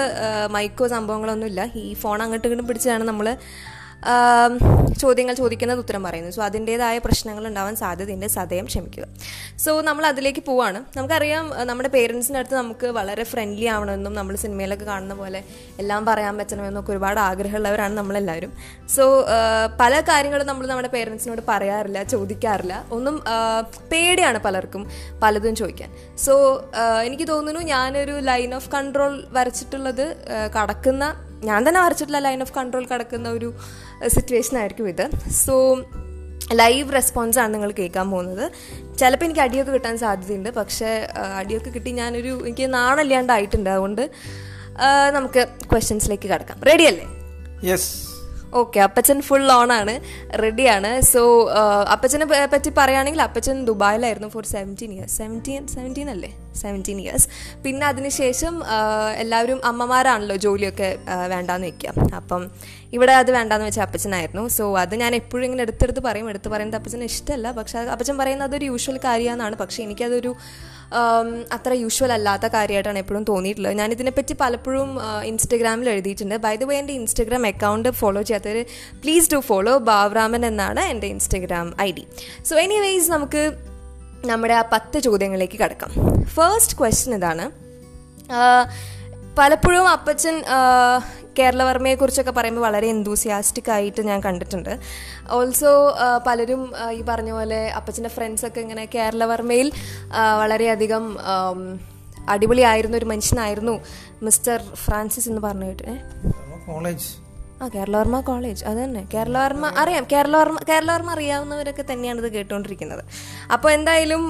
മൈക്കോ 0.52 0.88
സംഭവങ്ങളൊന്നുമില്ല. 0.88 1.68
ഈ 1.76 1.94
ഫോൺ 1.94 2.24
അങ്ങോട്ട് 2.24 2.48
ഇങ്ങോട്ടും 2.48 2.68
പിടിച്ചാണ് 2.68 3.04
നമ്മൾ 3.04 3.38
ചോദ്യങ്ങൾ 5.02 5.34
ചോദിക്കുന്നത് 5.34 5.80
ഉത്തരം 5.80 6.04
പറയുന്നു. 6.04 6.32
സോ 6.32 6.42
അതിന്റേതായ 6.44 6.98
പ്രശ്നങ്ങൾ 6.98 7.48
ഉണ്ടാവാൻ 7.48 7.76
സാധ്യതയുണ്ട്. 7.76 8.26
സദയം 8.26 8.66
ക്ഷമിക്കുക. 8.66 9.06
സോ 9.64 9.82
നമ്മൾ 9.82 10.06
അതിലേക്ക് 10.06 10.42
പോവാണ്. 10.44 10.80
നമുക്കറിയാം 10.98 11.54
നമ്മുടെ 11.68 11.90
പേരൻസിന്റെ 11.90 12.40
അടുത്ത് 12.40 12.56
നമുക്ക് 12.56 12.88
വളരെ 12.88 13.24
ഫ്രണ്ട്ലി 13.24 13.66
ആവണമെന്നും 13.66 14.14
നമ്മൾ 14.14 14.36
സിനിമയിലൊക്കെ 14.36 14.86
കാണുന്ന 14.86 15.14
പോലെ 15.14 15.44
എല്ലാം 15.80 16.06
പറയാൻ 16.06 16.38
പറ്റണമെന്നൊക്കെ 16.38 16.92
ഒരുപാട് 16.92 17.20
ആഗ്രഹമുള്ളവരാണ് 17.20 17.98
നമ്മളെല്ലാവരും. 17.98 18.54
സോ 18.96 19.26
പല 19.80 20.02
കാര്യങ്ങളും 20.02 20.48
നമ്മൾ 20.48 20.68
നമ്മുടെ 20.68 20.88
പേരൻസിനോട് 20.88 21.42
പറയാറില്ല 21.48 22.04
ചോദിക്കാറില്ല. 22.04 22.86
ഒന്നും 22.92 23.24
പേടിയാണ് 23.92 24.40
പലർക്കും 24.40 24.86
പലതും 25.24 25.56
ചോദിക്കാൻ. 25.56 25.90
സോ 26.18 26.36
എനിക്ക് 27.04 27.28
തോന്നുന്നു 27.28 27.62
ഞാനൊരു 27.62 28.20
ലൈൻ 28.20 28.56
ഓഫ് 28.56 28.70
കൺട്രോൾ 28.70 29.24
വരച്ചിട്ടുള്ളത് 29.32 30.06
കടക്കുന്ന 30.58 31.29
ഞാൻ 31.44 31.68
തന്നെ 31.68 31.82
വരച്ചിട്ടുള്ള 31.82 32.20
ലൈൻ 32.20 32.42
ഓഫ് 32.42 32.54
കൺട്രോൾ 32.58 32.86
കിടക്കുന്ന 32.86 33.30
ഒരു 33.30 33.54
സിറ്റുവേഷൻ 34.08 34.58
ആയിരിക്കും 34.58 34.90
ഇത്. 34.90 35.10
സോ 35.30 35.84
ലൈവ് 36.54 36.94
റെസ്പോൺസ് 36.94 37.40
ആണ് 37.40 37.54
നിങ്ങൾ 37.54 37.72
കേൾക്കാൻ 37.72 38.12
പോകുന്നത്. 38.12 38.52
ചിലപ്പോൾ 38.98 39.26
എനിക്ക് 39.26 39.42
അടിയൊക്കെ 39.42 39.72
കിട്ടാൻ 39.72 39.98
സാധ്യതയുണ്ട്. 39.98 40.50
പക്ഷേ 40.50 41.08
അടിയൊക്കെ 41.36 41.70
കിട്ടി 41.70 41.92
ഞാനൊരു 41.92 42.46
എനിക്ക് 42.48 42.74
നാണല്ലാണ്ടായിട്ടുണ്ട്. 42.74 43.70
അതുകൊണ്ട് 43.70 44.12
നമുക്ക് 45.14 45.48
ക്വസ്റ്റ്യൻസിലേക്ക് 45.72 46.24
കിടക്കാം. 46.24 46.62
റെഡി 46.62 46.84
അല്ലേ? 46.84 47.08
യെസ് 47.72 47.90
ഓക്കെ 48.54 48.80
അപ്പച്ചൻ 48.80 49.18
ഫുൾ 49.22 49.44
ഓൺ 49.52 49.72
ആണ് 49.72 49.94
റെഡിയാണ് 50.42 50.92
സോ 51.10 51.22
അപ്പച്ചനെ 51.94 52.26
പ- 52.26 52.48
പറ്റി 52.54 52.70
പറയുകയാണെങ്കിൽ 52.78 53.22
അപ്പച്ചൻ 53.22 53.58
ദുബായിലായിരുന്നു 53.66 54.30
for 54.30 54.46
seventeen 54.50 54.92
years 54.94 55.16
seventeen 55.18 55.64
seventeen 55.68 56.10
അല്ലേ? 56.10 56.30
സെവന്റീൻ 56.56 57.00
ഇയേഴ്സ് 57.02 57.28
പിന്നെ 57.64 57.86
അതിനുശേഷം 57.86 58.56
ആ, 58.68 58.78
എല്ലാവരും 59.18 59.60
അമ്മമാരാണല്ലോ 59.66 60.36
ജോലിയൊക്കെ 60.38 60.90
ആ, 61.08 61.18
വേണ്ടാന്ന് 61.28 61.68
വെക്കുക 61.68 61.92
അപ്പം 62.18 62.44
ഇവിടെ 62.94 63.14
അത് 63.16 63.32
വേണ്ടാന്ന് 63.32 63.66
വെച്ചാൽ 63.66 63.84
അപ്പച്ചനായിരുന്നു. 63.84 64.44
സോ 64.50 64.64
അത് 64.80 64.96
ഞാൻ 64.96 65.12
എപ്പോഴും 65.16 65.46
ഇങ്ങനെ 65.46 65.64
എടുത്തെടുത്ത് 65.66 66.02
പറയും. 66.02 66.30
എടുത്ത് 66.30 66.50
പറയുന്നത് 66.50 66.80
അപ്പച്ചന് 66.80 67.08
ഇഷ്ടമല്ല 67.12 67.48
പക്ഷെ 67.58 67.78
അപ്പച്ചൻ 67.94 68.18
പറയുന്നത് 68.18 68.48
അതൊരു 68.50 68.66
യൂഷ്വൽ 68.66 68.98
കാര്യമാണെന്നാണ് 69.06 69.56
പക്ഷേ 69.62 69.80
എനിക്കതൊരു 69.84 70.32
അത്ര 71.56 71.72
യൂഷ്വൽ 71.74 72.12
അല്ലാത്ത 72.14 72.46
കാര്യമായിട്ടാണ് 72.48 73.00
എപ്പോഴും 73.00 73.24
തോന്നിയിട്ടുള്ളത്. 73.24 73.74
ഞാൻ 73.74 73.92
ഇതിനെപ്പറ്റി 73.92 74.36
പലപ്പോഴും 74.42 74.90
ഇൻസ്റ്റഗ്രാമിൽ 75.24 75.90
എഴുതിയിട്ടുണ്ട്. 75.90 76.36
ബൈ 76.46 76.56
ദ 76.56 76.64
വേ 76.64 76.78
എന്റെ 76.78 76.94
ഇൻസ്റ്റഗ്രാം 76.94 77.46
അക്കൗണ്ട് 77.48 77.90
ഫോളോ 77.90 78.22
ചെയ്യാത്തവർ 78.22 78.66
പ്ലീസ് 79.04 79.30
ഡു 79.34 79.40
ഫോളോ 79.50 79.78
ബാബ്രാമൻ 79.78 80.46
എന്നാണ് 80.46 80.80
എന്റെ 80.80 81.08
Instagram 81.08 81.74
I 81.82 81.90
D. 81.92 82.06
So 82.46 82.56
anyways 82.66 83.12
നമുക്ക് 83.12 83.44
നമ്മുടെ 84.26 84.54
ആ 84.54 84.64
പത്ത് 84.74 85.00
ചോദ്യങ്ങളിലേക്ക് 85.00 85.60
കിടക്കാം. 85.64 85.92
ഫസ്റ്റ് 86.36 86.78
ക്വസ്റ്റ്യൻ 86.80 87.16
ഇതാണ് 87.16 87.46
പലപ്പോഴും 89.40 89.88
അപ്പച്ചൻ 89.90 90.36
കേരളവർമ്മയെ 91.40 91.96
കുറിച്ചൊക്കെ 92.02 92.34
പറയുമ്പോൾ 92.38 92.66
വളരെ 92.68 92.88
എന്തൂസിയാസ്റ്റിക് 92.96 93.72
ആയിട്ട് 93.76 94.02
ഞാൻ 94.10 94.20
കണ്ടിട്ടുണ്ട്. 94.28 94.74
ഓൾസോ 95.38 95.72
പലരും 96.28 96.62
ഈ 96.98 97.02
പറഞ്ഞ 97.12 97.32
പോലെ 97.38 97.62
അപ്പച്ചന്റെ 97.80 98.12
ഫ്രണ്ട്സൊക്കെ 98.18 98.62
ഇങ്ങനെ 98.66 98.86
കേരളവർമ്മയിൽ 98.96 99.70
വളരെയധികം 100.42 101.06
അടിപൊളിയായിരുന്ന 102.34 102.96
ഒരു 103.02 103.08
മനുഷ്യനായിരുന്നു 103.14 103.76
മിസ്റ്റർ 104.28 104.60
ഫ്രാൻസിസ് 104.86 105.30
എന്ന് 105.32 105.42
പറഞ്ഞു 105.48 105.68
കേട്ടേ 105.70 105.96
കോളേജ് 106.68 107.08
ആ 107.64 107.66
കേരളവർമ്മ 107.76 108.18
കോളേജ് 108.22 108.62
അത് 108.70 108.78
തന്നെ. 108.84 109.02
കേരളവർമ്മ 109.14 109.66
അറിയാം. 109.82 110.04
കേരളവർമ്മ 110.12 110.60
കേരളവർമ്മ 110.70 111.10
അറിയാവുന്നവരൊക്കെ 111.16 111.84
തന്നെയാണ് 111.92 112.20
ഇത് 112.24 112.30
കേട്ടുകൊണ്ടിരിക്കുന്നത് 112.36 113.02
അപ്പോൾ 113.56 113.70
എന്തായാലും 113.78 114.24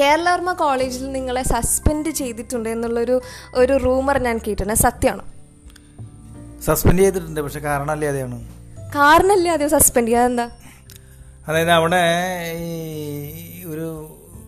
കേരളവർമ്മ 0.00 0.52
കോളേജിൽ 0.62 1.04
നിങ്ങളെ 1.16 1.42
സസ്പെൻഡ് 1.52 2.10
ചെയ്തിട്ടുണ്ട് 2.20 2.68
എന്നുള്ളൊരു 2.74 3.16
ഒരു 3.62 3.74
റൂമർ 3.86 4.18
ഞാൻ 4.26 4.36
കേട്ടിട്ടുണ്ട്. 4.46 4.76
സത്യമാണോ? 4.86 5.24
സസ്പെൻഡ് 6.66 6.98
ചെയ്തിട്ടുണ്ട് 6.98 7.40
പക്ഷെ 7.40 7.60
കാരണമല്ലാതെയാണ്. 7.60 8.38
കാരണമല്ലാതെ 8.94 9.66
സസ്പെൻഡ് 9.66 10.08
ചെയ്യാൻ 10.08 10.26
എന്താ? 10.30 10.50
അതായത് 11.48 11.70
അവിടെ 11.70 12.02
ഈ 12.58 13.64
ഒരു 13.64 13.86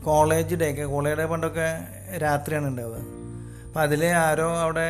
കോളേജ് 0.04 0.54
ഡേ 0.54 0.69
കോളേജ് 0.85 1.16
ഡേ 1.19 1.25
പണ്ടൊക്കെ 1.25 1.69
രാത്രിയാണ് 2.16 2.66
ഉണ്ടാവുക. 2.66 2.99
അപ്പം 3.66 3.81
അതിൽ 3.83 4.04
ആരോ 4.04 4.49
അവിടെ 4.61 4.88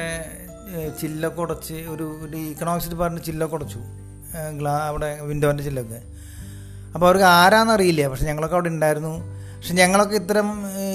ചില്ലൊക്കെ 1.01 1.41
ഉടച്ച് 1.41 1.75
ഒരു 1.75 2.07
ഒരു 2.27 2.37
ഇക്കണോമിക്സ് 2.37 2.89
ഡിപ്പാർട്ട്മെന്റ് 2.89 3.27
ചില്ലൊക്കെ 3.27 3.55
ഉടച്ചു. 3.55 3.81
ഗ്ലാ 4.59 4.75
അവിടെ 4.91 5.21
വിൻഡോന്റെ 5.21 5.65
ചില്ലൊക്കെ. 5.65 6.01
അപ്പോൾ 6.95 7.07
അവർക്ക് 7.07 7.25
ആരാന്നറിയില്ല 7.25 8.09
പക്ഷെ 8.09 8.25
ഞങ്ങളൊക്കെ 8.25 8.57
അവിടെ 8.57 8.69
ഉണ്ടായിരുന്നു. 8.69 9.15
പക്ഷെ 9.57 9.75
ഞങ്ങളൊക്കെ 9.75 10.17
ഇത്തരം 10.17 10.49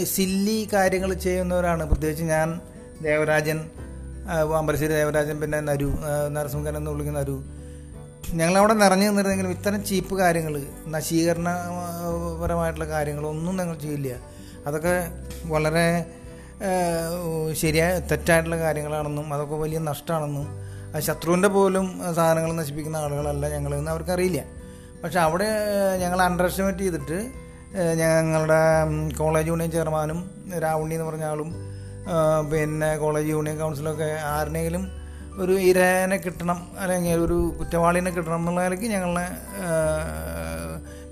സില്ലി 0.04 0.70
കാര്യങ്ങൾ 0.74 1.14
ചെയ്യുന്നവരാണ്. 1.14 1.84
പ്രത്യേകിച്ച് 1.86 2.24
ഞാൻ 2.24 2.60
ദേവരാജൻ 3.02 3.60
അമ്പലശ്ശേരി 4.60 4.94
ദേവരാജൻ 5.00 5.38
പിന്നെ 5.42 5.60
നരു 5.70 5.90
നരസിംഹൻ 6.36 6.76
എന്ന് 6.80 6.92
വിളിക്കുന്ന 6.94 7.20
നരു. 7.24 7.38
ഞങ്ങളവിടെ 8.40 8.76
നിറഞ്ഞു 8.84 9.06
നിന്നിരുന്നെങ്കിലും 9.10 9.52
ഇത്തരം 9.56 9.82
ചീപ്പ് 9.90 10.14
കാര്യങ്ങൾ 10.22 10.54
നശീകരണപരമായിട്ടുള്ള 10.96 12.88
കാര്യങ്ങളൊന്നും 12.94 13.54
ഞങ്ങൾ 13.62 13.76
ചെയ്യില്ല. 13.84 14.10
അതൊക്കെ 14.68 14.96
വളരെ 15.54 15.86
ശരിയായ 17.62 17.92
തെറ്റായിട്ടുള്ള 18.12 18.58
കാര്യങ്ങളാണെന്നും 18.66 19.28
അതൊക്കെ 19.34 19.58
വലിയ 19.64 19.80
നഷ്ടമാണെന്നും 19.90 20.48
ശത്രുവിന്റെ 21.08 21.50
പോലും 21.56 21.86
സാധനങ്ങൾ 22.18 22.52
നശിപ്പിക്കുന്ന 22.60 22.98
ആളുകളല്ല 23.06 23.46
ഞങ്ങളെന്ന് 23.56 23.92
അവർക്കറിയില്ല. 23.92 24.40
പക്ഷെ 25.04 25.20
അവിടെ 25.26 25.50
ഞങ്ങൾ 26.04 26.20
അണ്ടർ 26.28 26.46
എസ്റ്റിമേറ്റ് 26.50 26.84
ചെയ്തിട്ട് 26.86 27.20
ഞങ്ങളുടെ 28.02 28.60
കോളേജ് 29.20 29.50
യൂണിയൻ 29.52 29.72
ചെയർമാനും 29.76 30.20
രാവുണ്ണി 30.64 30.96
എന്ന് 30.98 31.08
പറഞ്ഞ 31.10 31.26
ആളും 31.32 31.50
പിന്നെ 32.52 32.98
കോളേജ് 32.98 33.30
യൂണിയൻ 33.30 33.58
കൗൺസിലൊക്കെ 33.58 34.20
ആരുടെയെങ്കിലും 34.24 34.88
ഒരു 35.38 35.52
ഇരനെ 35.52 36.18
കിട്ടണം 36.18 36.68
അല്ലെങ്കിൽ 36.80 37.14
ഒരു 37.14 37.56
കുറ്റവാളിനെ 37.60 38.12
കിട്ടണം 38.12 38.36
എന്നുള്ള 38.36 38.64
നിലയ്ക്ക് 38.64 38.86
ഞങ്ങളെ 38.86 39.28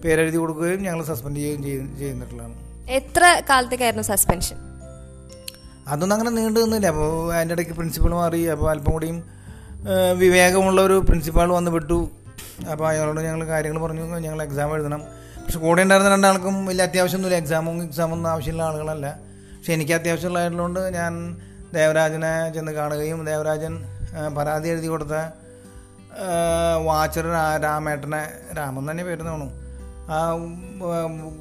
പേരെഴുതി 0.04 0.38
കൊടുക്കുകയും 0.38 0.84
ഞങ്ങൾ 0.84 1.04
സസ്പെൻഡ് 1.04 1.38
ചെയ്യുകയും 1.38 1.64
ചെയ്യ- 1.64 1.98
ചെയ്യുന്നിട്ടുള്ളതാണ്. 1.98 2.56
എത്ര 2.90 3.42
കാലത്തേക്കായിരുന്നു 3.50 4.04
സസ്പെൻഷൻ 4.04 4.56
അതൊന്നും 5.88 6.16
അങ്ങനെ 6.16 6.32
നീണ്ടു 6.32 6.60
നിന്നില്ല. 6.60 6.88
അപ്പോൾ 6.88 7.36
അതിന്റെ 7.36 7.54
ഇടയ്ക്ക് 7.54 7.74
പ്രിൻസിപ്പൾ 7.74 8.14
മാറി 8.14 8.44
അപ്പോൾ 8.44 8.70
അല്പം 8.70 8.92
കൂടിയും 8.94 9.24
വിവേകമുള്ള 10.18 10.82
ഒരു 10.82 11.04
പ്രിൻസിപ്പാൾ 11.10 11.52
വന്ന് 11.52 11.72
വിട്ടു 11.72 12.10
അപ്പോൾ 12.72 12.88
അയാളോട് 12.88 13.22
ഞങ്ങൾ 13.22 13.48
കാര്യങ്ങൾ 13.48 13.82
പറഞ്ഞു 13.82 14.20
ഞങ്ങൾ 14.20 14.44
എക്സാം 14.44 14.74
എഴുതണം. 14.74 15.02
പക്ഷെ 15.46 15.60
കൂടെ 15.60 15.82
ഉണ്ടായിരുന്ന 15.82 16.14
രണ്ടാൾക്കും 16.14 16.66
വലിയ 16.66 16.84
അത്യാവശ്യമൊന്നുമില്ല. 16.84 17.38
എക്സാമും 17.38 17.84
എക്സാമൊന്നും 17.84 18.30
ആവശ്യമുള്ള 18.30 18.64
ആളുകളല്ല. 18.64 19.35
പക്ഷെ 19.66 19.76
എനിക്ക് 19.76 19.94
അത്യാവശ്യമുള്ളതായതുകൊണ്ട് 19.94 20.80
ഞാൻ 20.94 21.14
ദേവരാജനെ 21.74 22.52
ചെന്ന് 22.54 22.72
കാണുകയും 22.72 23.26
ദേവരാജൻ 23.26 23.74
പരാതി 24.38 24.68
എഴുതി 24.70 24.88
കൊടുത്ത 24.88 25.16
വാച്ചർ 26.86 27.28
രാമേട്ടനെ 27.64 28.20
രാമൻ 28.58 28.92
തന്നെ 28.92 29.04
പേരുന്നാണു 29.04 29.48
ആ 30.10 30.20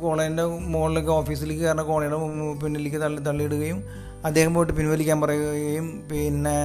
കോളേജിന്റെ 0.00 0.44
മുകളിലേക്ക് 0.44 1.08
ഓഫീസിലേക്ക് 1.08 1.62
കയറുന്ന 1.62 1.82
കോളേജിന്റെ 1.82 2.20
പിന്നിലേക്ക് 2.64 2.96
തള്ളി 2.96 3.20
തള്ളിയിടുകയും 3.20 3.84
അദ്ദേഹം 4.24 4.54
പോയിട്ട് 4.54 4.72
പിൻവലിക്കാൻ 4.72 5.20
പറയുകയും 5.20 6.02
പിന്നെ 6.10 6.56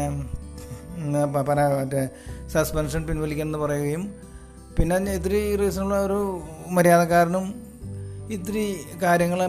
മറ്റേ 1.25 2.09
സസ്പെൻഷൻ 2.47 3.03
പിൻവലിക്കാൻ 3.03 3.47
എന്ന് 3.47 3.57
പറയുകയും 3.57 4.05
പിന്നെ 4.79 5.13
ഇത്തിരി 5.13 5.55
റീസണുള്ള 5.55 5.99
ഒരു 6.03 6.21
മര്യാദക്കാരനും 6.69 7.47
ഇത്തിരി 8.35 8.63
കാര്യങ്ങൾ 9.03 9.39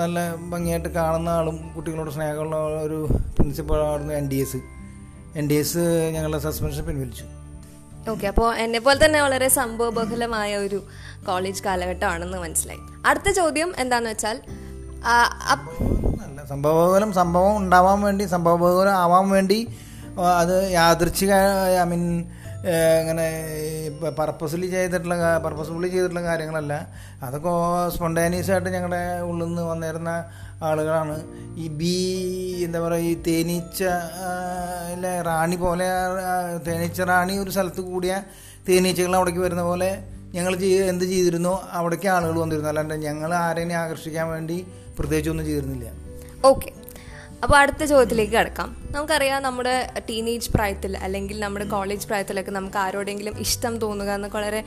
നല്ല 0.00 0.18
ഭംഗിയായിട്ട് 0.52 0.88
കാണുന്ന 0.88 1.28
ആളും 1.28 1.56
കുട്ടികളോട് 1.76 2.10
സ്നേഹമുള്ള 2.10 2.56
ഒരു 2.86 2.98
പ്രിൻസിപ്പളായിരുന്നു 3.36 4.12
N 4.14 4.26
D 4.30 4.38
S 4.44 4.60
N 5.36 5.46
D 5.50 5.54
S 5.54 5.82
ഞങ്ങളുടെ 6.14 6.38
സസ്പെൻഷൻ 6.38 6.84
പിൻവലിച്ചു. 6.84 7.24
ഓക്കെ 8.10 8.26
അപ്പോൾ 8.26 8.48
എന്നെ 8.54 8.78
പോലെ 8.78 8.98
തന്നെ 9.04 9.22
വളരെ 9.22 9.48
സംഭവബഹുലമായ 9.48 10.56
ഒരു 10.56 10.78
കോളേജ് 11.26 11.62
കാലഘട്ടമാണെന്ന് 11.66 12.38
മനസ്സിലായി. 12.38 12.82
അടുത്ത 13.06 13.28
ചോദ്യം 13.40 13.70
എന്താന്ന് 13.78 14.10
വെച്ചാൽ 14.10 14.36
സംഭവബഹുലം 16.52 17.10
സംഭവം 17.12 17.56
ഉണ്ടാവാൻ 17.56 17.98
വേണ്ടി 18.02 18.24
സംഭവബഹുലം 18.34 18.94
ആവാൻ 19.04 19.26
വേണ്ടി 19.30 19.58
അത് 20.40 20.54
യാദൃച്ഛിക 20.72 21.32
ഐ 21.82 21.84
മീൻ 21.90 22.04
ഇങ്ങനെ 22.64 23.26
പർപ്പസ്ലി 24.18 24.66
ചെയ്തിട്ടുള്ള 24.66 25.38
പർപ്പസ്ഫുള്ളി 25.44 25.88
ചെയ്തിട്ടുള്ള 25.88 26.22
കാര്യങ്ങളല്ല. 26.22 26.88
അതൊക്കെ 27.22 27.52
സ്പോണ്ടാനിയസ് 27.94 28.50
ആയിട്ട് 28.50 28.68
ഞങ്ങളുടെ 28.68 29.20
ഉള്ളിൽ 29.20 29.46
നിന്ന് 29.46 29.62
വന്നിരുന്ന 29.62 30.24
ആളുകളാണ്. 30.62 31.16
ഈ 31.56 31.68
ബി 31.68 31.94
എന്താ 32.64 32.80
പറയുക 32.80 33.08
ഈ 33.08 33.14
തേനീച്ച 33.14 33.82
അല്ലെ 34.92 35.22
റാണി 35.22 35.56
പോലെ 35.56 35.88
തേനീച്ച 36.66 37.00
റാണി 37.00 37.38
ഒരു 37.38 37.50
സ്ഥലത്ത് 37.50 37.80
കൂടിയ 37.80 38.22
തേനീച്ചകൾ 38.68 39.16
അവിടേക്ക് 39.16 39.38
വരുന്ന 39.38 39.62
പോലെ 39.62 40.04
ഞങ്ങൾ 40.34 40.56
ചെയ്ത് 40.56 40.84
എന്ത് 40.84 41.04
ചെയ്തിരുന്നോ 41.04 41.62
അവിടേക്ക് 41.72 42.08
ആളുകൾ 42.08 42.38
വന്നിരുന്നു. 42.40 42.68
അല്ലാണ്ട് 42.68 42.94
ഞങ്ങൾ 42.94 43.34
ആരെയും 43.34 43.72
ആകർഷിക്കാൻ 43.72 44.28
വേണ്ടി 44.28 44.66
പ്രത്യേകിച്ചൊന്നും 44.98 45.46
ചെയ്തിരുന്നില്ല. 45.46 45.88
ഓക്കെ 46.44 46.72
അപ്പോൾ 47.42 47.56
അടുത്ത 47.56 47.84
ചോദ്യത്തിലേക്ക് 47.84 48.32
കിടക്കാം. 48.32 48.76
നമുക്കറിയാം 48.90 49.42
നമ്മുടെ 49.42 49.92
ടീനേജ് 50.10 50.50
പ്രായത്തിൽ 50.50 50.96
അല്ലെങ്കിൽ 50.96 51.40
നമ്മുടെ 51.40 51.64
കോളേജ് 51.64 52.06
പ്രായത്തിലൊക്കെ 52.06 52.50
നമുക്ക് 52.50 52.76
ആരോടെങ്കിലും 52.76 53.38
ഇഷ്ടം 53.38 53.78
തോന്നുക 53.78 54.10
എന്നൊക്കെ 54.10 54.38
വളരെ 54.38 54.64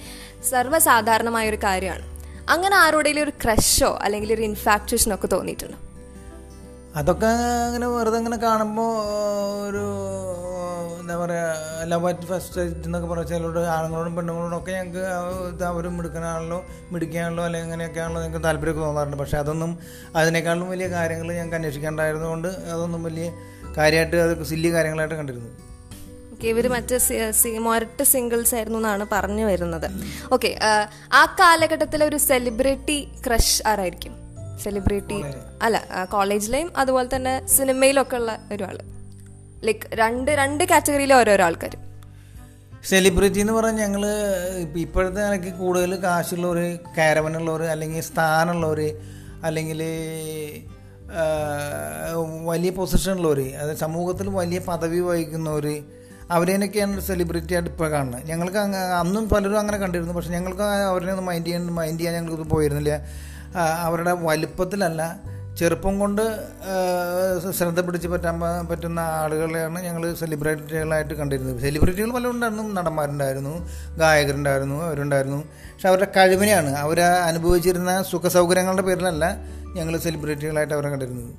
സർവസാധാരണമായ 0.50 1.50
ഒരു 1.50 1.60
കാര്യമാണ്. 1.64 2.06
അങ്ങനെ 2.50 2.76
ആരോടെങ്കിലും 2.76 3.24
ഒരു 3.24 3.32
ക്രഷോ 3.44 4.00
അല്ലെങ്കിൽ 4.02 4.34
ഒരു 4.34 4.42
ഇൻഫാക്ച്വേഷനോ 4.42 5.16
ഒക്കെ 5.16 5.28
തോന്നിയിട്ടുണ്ടോ? 5.28 5.78
അതൊക്കെ 6.96 7.26
അങ്ങനെ 7.68 7.88
വെറുതെ 7.88 8.18
അങ്ങനെ 8.18 8.38
കാണുമ്പോൾ 8.38 8.92
ഒരു 9.70 9.86
എന്താ 11.04 11.16
പറയുക 11.22 11.88
ലവ് 11.92 12.06
അറ്റ് 12.10 12.28
ഫസ്റ്റ് 12.30 12.56
സൈറ്റ് 12.58 12.86
എന്നൊക്കെ 12.88 13.08
പറഞ്ഞ 13.12 13.26
ചിലരോട് 13.32 13.60
ആണുങ്ങളോടും 13.76 14.14
പെണ്ണുങ്ങളോടും 14.18 14.56
ഒക്കെ 14.60 14.72
ഞങ്ങൾക്ക് 14.78 15.02
ഇത് 15.54 15.64
അവരും 15.70 15.94
മിടുക്കനാണല്ലോ 15.98 16.60
മിടിക്കാണല്ലോ 16.94 17.44
അല്ലെങ്കിൽ 17.48 17.68
എങ്ങനെയൊക്കെയാണല്ലോ 17.68 18.22
ഞങ്ങൾക്ക് 18.24 18.44
താല്പര്യമൊക്കെ 18.46 18.84
തോന്നാറുണ്ട്. 18.86 19.18
പക്ഷേ 19.22 19.38
അതൊന്നും 19.42 19.72
അതിനേക്കാളും 20.22 20.70
വലിയ 20.74 20.88
കാര്യങ്ങൾ 20.96 21.28
ഞങ്ങൾക്ക് 21.40 21.58
അന്വേഷിക്കേണ്ടായിരുന്നതുകൊണ്ട് 21.60 22.50
അതൊന്നും 22.76 23.04
വലിയ 23.10 23.28
കാര്യമായിട്ട് 23.80 24.18
അത് 24.26 24.46
സില്ലി 24.52 24.72
കാര്യങ്ങളായിട്ട് 24.78 25.18
കണ്ടിരുന്നു. 25.20 25.52
ഇവർ 26.52 26.66
മറ്റ് 26.76 26.96
മൊരട്ട് 27.68 28.04
സിംഗിൾസ് 28.14 28.56
ആയിരുന്നു 28.56 28.80
എന്നാണ് 28.80 29.04
പറഞ്ഞു 29.12 29.44
വരുന്നത്. 29.52 29.88
ഓക്കെ 30.36 30.50
ആ 31.20 31.24
കാലഘട്ടത്തിലെ 31.42 32.06
ഒരു 32.12 32.20
സെലിബ്രിറ്റി 32.30 32.98
ക്രഷ് 33.28 33.62
ആരായിരിക്കും? 33.72 34.16
സെലിബ്രിറ്റി 34.64 35.20
അല്ല 35.66 35.78
കോളേജിലെയും 36.16 36.70
അതുപോലെ 36.82 37.08
തന്നെ 37.16 37.36
സിനിമയിലൊക്കെ 37.58 38.18
ഉള്ള 38.22 38.34
ഒരാൾ 38.56 38.78
ലൈക്ക് 39.68 39.88
രണ്ട് 40.02 40.32
രണ്ട് 40.42 40.64
കാറ്റഗറിയിലെ 40.72 41.16
ഓരോരോ 41.16 41.46
ആൾക്കാർ 41.46 41.74
സെലിബ്രിറ്റി 42.90 43.40
എന്ന് 43.40 43.54
പറഞ്ഞാൽ 43.54 43.82
ഞങ്ങൾ 43.84 44.04
ഇപ്പോഴത്തെ 44.84 45.20
നിലയ്ക്ക് 45.26 45.52
കൂടുതൽ 45.60 45.92
കാശുള്ളവർ 46.06 46.58
കാരവനുള്ളവർ 46.98 47.62
അല്ലെങ്കിൽ 47.74 48.02
സ്ഥാനമുള്ളവർ 48.02 48.80
അല്ലെങ്കിൽ 49.48 49.82
വലിയ 52.52 52.72
പൊസിഷനുള്ളവർ 52.72 53.40
അത് 53.64 53.72
സമൂഹത്തിൽ 53.78 54.30
വലിയ 54.40 54.60
പദവി 54.70 55.00
വഹിക്കുന്നവർ 55.00 55.68
അവരേനൊക്കെയാണ് 56.32 57.02
സെലിബ്രിറ്റി 57.08 57.54
ആയിട്ട് 57.54 57.70
ഇപ്പോൾ 57.70 57.90
കാണുന്നത് 57.92 58.28
ഞങ്ങൾക്ക് 58.30 58.60
അന്നും 59.02 59.24
പലരും 59.30 59.60
അങ്ങനെ 59.60 59.78
കണ്ടിരുന്നു. 59.78 60.14
പക്ഷെ 60.14 60.32
ഞങ്ങൾക്ക് 60.36 60.66
അവരെ 60.92 61.12
ഒന്നും 61.12 61.26
മൈൻഡ് 61.26 61.48
ചെയ്യാൻ 61.48 61.64
മൈൻഡ് 61.80 62.00
ചെയ്യാൻ 62.00 62.16
ഞങ്ങൾക്ക് 62.20 62.48
പോയിരുന്നില്ല. 62.54 62.94
അവരുടെ 63.86 64.14
വലുപ്പത്തിലല്ല 64.28 65.02
ചെറുപ്പം 65.60 66.00
കൊണ്ട് 66.00 66.22
ശ്രദ്ധ 67.58 67.80
പിടിച്ച് 67.80 68.08
പറ്റാൻ 68.08 68.40
പറ്റുന്ന 68.70 69.00
ആളുകളെയാണ് 69.00 69.84
ഞങ്ങൾ 69.84 70.14
സെലിബ്രിറ്റികളായിട്ട് 70.14 71.14
കണ്ടിരുന്നത്. 71.14 71.62
സെലിബ്രിറ്റികൾ 71.62 72.12
പല 72.12 72.28
ഉണ്ടായിരുന്നു 72.28 72.64
നടന്മാരുണ്ടായിരുന്നു 72.74 73.70
ഗായകരുണ്ടായിരുന്നു 73.98 74.84
അവരുണ്ടായിരുന്നു. 74.84 75.38
പക്ഷെ 75.38 75.90
അവരുടെ 75.90 76.08
കഴിവിനെയാണ് 76.18 76.76
അവർ 76.76 77.02
അനുഭവിച്ചിരുന്ന 77.02 78.04
സുഖ 78.04 78.28
സൗകര്യങ്ങളുടെ 78.28 78.82
പേരിലല്ല 78.82 79.26
ഞങ്ങൾ 79.76 79.98
സെലിബ്രിറ്റികളായിട്ട് 79.98 80.74
അവരെ 80.74 80.90
കണ്ടിരുന്നത്. 80.90 81.36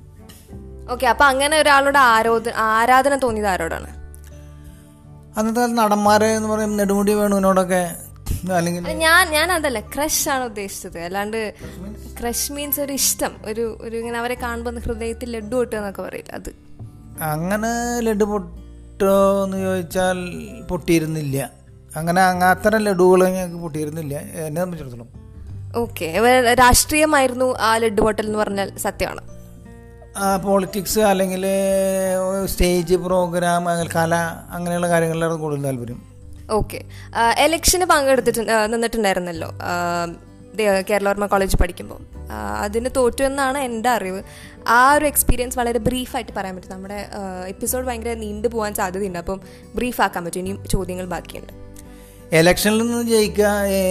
ഓക്കെ 0.91 1.07
അപ്പോൾ 1.07 1.23
അങ്ങനെ 1.23 1.59
ഒരാളുടെ 1.61 1.99
ആരോധ 1.99 2.49
ആരാധന 2.49 3.15
തോന്നിയത് 3.15 3.47
ആരോടാണ്? 3.47 3.89
അന്നത്തെ 5.37 5.65
നടന്മാരെ 5.67 6.27
എന്ന് 6.27 6.49
പറയുമ്പോൾ 6.49 6.77
നെടുമുടി 6.77 7.13
വേണുവിനോടൊക്കെ 7.13 7.95
അല്ലെങ്കിൽ 8.53 8.91
ഞാൻ 8.91 9.31
ഞാൻ 9.31 9.51
അതല്ല 9.51 9.79
ക്രഷ് 9.79 10.29
ആണ് 10.29 10.43
ഉദ്ദേശിച്ചത്. 10.43 10.99
അല്ലാണ്ട് 10.99 11.53
ക്രഷ് 12.21 12.51
മീൻസ് 12.51 12.81
ഒരു 12.81 12.93
ഇഷ്ടം. 12.93 13.31
ഒരു 13.45 13.77
ഒരു 13.81 13.97
ഇങ്ങനെ 13.97 14.19
അവരെ 14.19 14.35
കാണുമ്പോൾ 14.35 14.79
ഹൃദയത്തിൽ 14.79 15.31
ലഡു 15.31 15.55
പൊട്ടുക 15.55 15.77
എന്നൊക്കെ 15.77 16.01
പറയില്ല 16.01 16.33
അത്. 16.33 16.55
അങ്ങനെ 17.23 17.99
ലഡു 17.99 18.23
പൊട്ടോ 18.23 19.43
എന്ന് 19.43 19.57
ചോദിച്ചാൽ 19.57 20.15
പൊട്ടിയിരുന്നില്ല. 20.69 21.49
അങ്ങനെ 21.95 22.21
അങ്ങ- 22.21 22.49
അത്തരം 22.49 22.79
ലഡുകൾ 22.79 23.29
ഞങ്ങൾക്ക് 23.29 23.55
പൊട്ടിയിരുന്നില്ല. 23.55 24.15
എന്നെ 24.17 24.61
സംബന്ധിച്ചിടത്തോളം. 24.61 25.25
ഓക്കെ 25.75 26.19
രാഷ്ട്രീയമായിരുന്നു 26.53 27.57
ആ 27.59 27.77
ലഡു 27.77 28.01
പൊട്ടൽ 28.01 28.25
എന്ന് 28.25 28.39
പറഞ്ഞാൽ 28.39 28.77
സത്യമാണ്. 28.77 29.21
പോളിറ്റിക്സ് 30.43 30.99
അല്ലെങ്കിൽ 30.99 31.45
സ്റ്റേജ് 32.45 32.95
പ്രോഗ്രാം 32.95 33.69
അല്ലെങ്കിൽ 33.69 33.93
കല 33.93 34.15
അങ്ങനെയുള്ള 34.49 34.89
കാര്യങ്ങളിലാണ് 34.89 35.33
കൂടുതൽ 35.33 35.63
താല്പര്യം. 35.63 36.14
ഓക്കെ 36.51 36.81
എലക്ഷന് 37.37 37.85
പങ്കെടുത്തിട്ട് 37.85 38.51
ആ, 38.51 38.65
നിന്നിട്ടുണ്ടായിരുന്നല്ലോ. 38.65 39.51
കേരളവർമ്മ 40.89 41.25
കോളേജ് 41.25 41.57
പഠിക്കുമ്പോൾ 41.57 41.99
അതിന് 42.59 42.89
തോറ്റു 42.95 43.23
എന്നാണ് 43.23 43.57
എന്റെ 43.57 43.89
അറിവ്. 43.89 44.23
ആ 44.67 44.93
ഒരു 44.93 45.05
എക്സ്പീരിയൻസ് 45.05 45.59
വളരെ 45.59 45.79
ബ്രീഫായിട്ട് 45.79 46.31
പറയാൻ 46.37 46.55
പറ്റും. 46.55 46.69
നമ്മുടെ 46.69 47.07
എപ്പിസോഡ് 47.47 47.85
ഭയങ്കര 47.85 48.13
നീണ്ടു 48.13 48.47
പോകാൻ 48.47 48.73
സാധ്യതയുണ്ട്. 48.73 49.19
അപ്പം 49.19 49.41
ബ്രീഫ് 49.75 50.01
ആക്കാൻ 50.01 50.25
പറ്റും. 50.25 50.39
ഇനിയും 50.39 50.65
ചോദ്യങ്ങൾ 50.65 51.05
ബാക്കിയുണ്ട്. 51.05 51.53
എലക്ഷനിൽ 52.35 52.77
നിന്ന് 52.77 53.03
ജയിക്കുക 53.03 53.47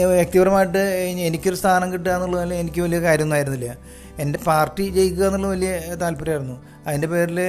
വ്യക്തിപരമായിട്ട് 0.07 0.79
എനിക്കൊരു 0.79 1.55
സ്ഥാനം 1.55 1.93
കിട്ടുക 1.93 2.13
എന്നുള്ളതിൽ 2.13 2.55
എനിക്ക് 2.55 2.81
വലിയ 2.81 3.01
കാര്യമൊന്നും 3.01 3.37
ആയിരുന്നില്ല. 3.37 3.77
എന്റെ 4.19 4.39
പാർട്ടി 4.39 4.83
ജയിക്കുക 4.83 5.25
എന്നുള്ള 5.25 5.47
വലിയ 5.47 5.81
താല്പര്യമായിരുന്നു. 6.03 6.74
അതിന്റെ 6.87 7.09
പേരിൽ 7.09 7.41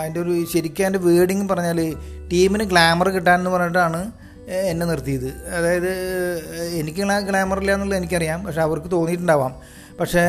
അതിന്റെ 0.00 0.20
ഒരു 0.20 0.44
ശരിക്കും 0.54 0.86
അതിന്റെ 0.86 0.98
വേർഡിങ് 0.98 1.48
പറഞ്ഞാൽ 1.48 1.94
ടീമിന് 2.32 2.64
ഗ്ലാമർ 2.64 3.08
കിട്ടാനെന്ന് 3.08 3.50
പറഞ്ഞിട്ടാണ് 3.50 4.12
എന്നെ 4.48 4.86
നിർത്തിയത്. 4.86 5.28
അതായത് 5.56 5.90
എനിക്ക് 6.72 7.00
ഗ്ലാമർ 7.00 7.58
ഇല്ല 7.58 7.72
എന്നുള്ളത് 7.72 7.98
എനിക്കറിയാം. 7.98 8.44
പക്ഷെ 8.44 8.60
അവർക്ക് 8.60 8.90
തോന്നിയിട്ടുണ്ടാവാം. 8.90 9.54
പക്ഷേ 10.00 10.20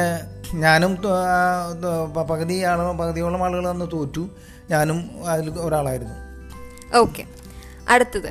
ഞാനും 0.53 1.01
പകുതി 2.29 2.61
ആൾ 2.61 2.91
പകുതിയോളം 2.91 3.43
ആളുകൾ 3.45 3.67
അന്ന് 3.67 3.85
തോറ്റു. 3.93 4.29
ഞാനും 4.69 5.09
അതിൽ 5.27 5.49
ഒരാളായിരുന്നു. 5.49 6.13
ഓക്കെ. 6.97 7.23
അടുത്തത്. 7.89 8.29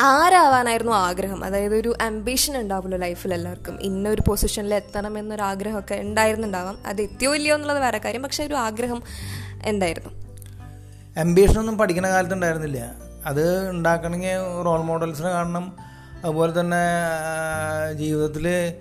ആരാവാനായിരുന്നു 0.00 0.92
ആഗ്രഹം? 0.92 1.44
അതായത് 1.44 1.74
ഒരു 1.74 1.94
അംബിഷൻ 2.00 2.60
ഉണ്ടാവുമല്ലോ 2.60 2.98
ലൈഫിൽ 2.98 3.34
എല്ലാവർക്കും. 3.34 3.78
ഇന്നൊരു 3.80 4.22
പൊസിഷനിൽ 4.28 4.74
എത്തണം 4.74 5.18
എന്നൊരു 5.18 5.42
ആഗ്രഹമൊക്കെ 5.42 5.94
ഉണ്ടായിരുന്നുണ്ടാവാം. 5.94 6.78
അത് 6.86 7.02
എത്തിയോ 7.02 7.34
ഇല്ലയോ 7.34 7.54
എന്നുള്ളത് 7.54 7.78
വേറെ 7.78 7.98
കാര്യം. 7.98 8.22
പക്ഷെ 8.22 8.44
ഒരു 8.44 8.54
ആഗ്രഹം 8.54 9.02
എന്തായിരുന്നു? 9.64 10.10
അംബിഷനൊന്നും 11.20 11.78
പഠിക്കുന്ന 11.78 12.08
കാലത്ത് 12.08 12.34
ഉണ്ടായിരുന്നില്ല. 12.34 12.94
അത് 13.26 13.70
ഉണ്ടാക്കണമെങ്കിൽ 13.70 14.62
റോൾ 14.64 14.80
മോഡൽസിനെ 14.80 15.28
കാണണം. 15.28 15.76
അതുപോലെ 16.24 16.60
തന്നെ 16.60 16.76
ജീവിതത്തിൽ 17.94 18.74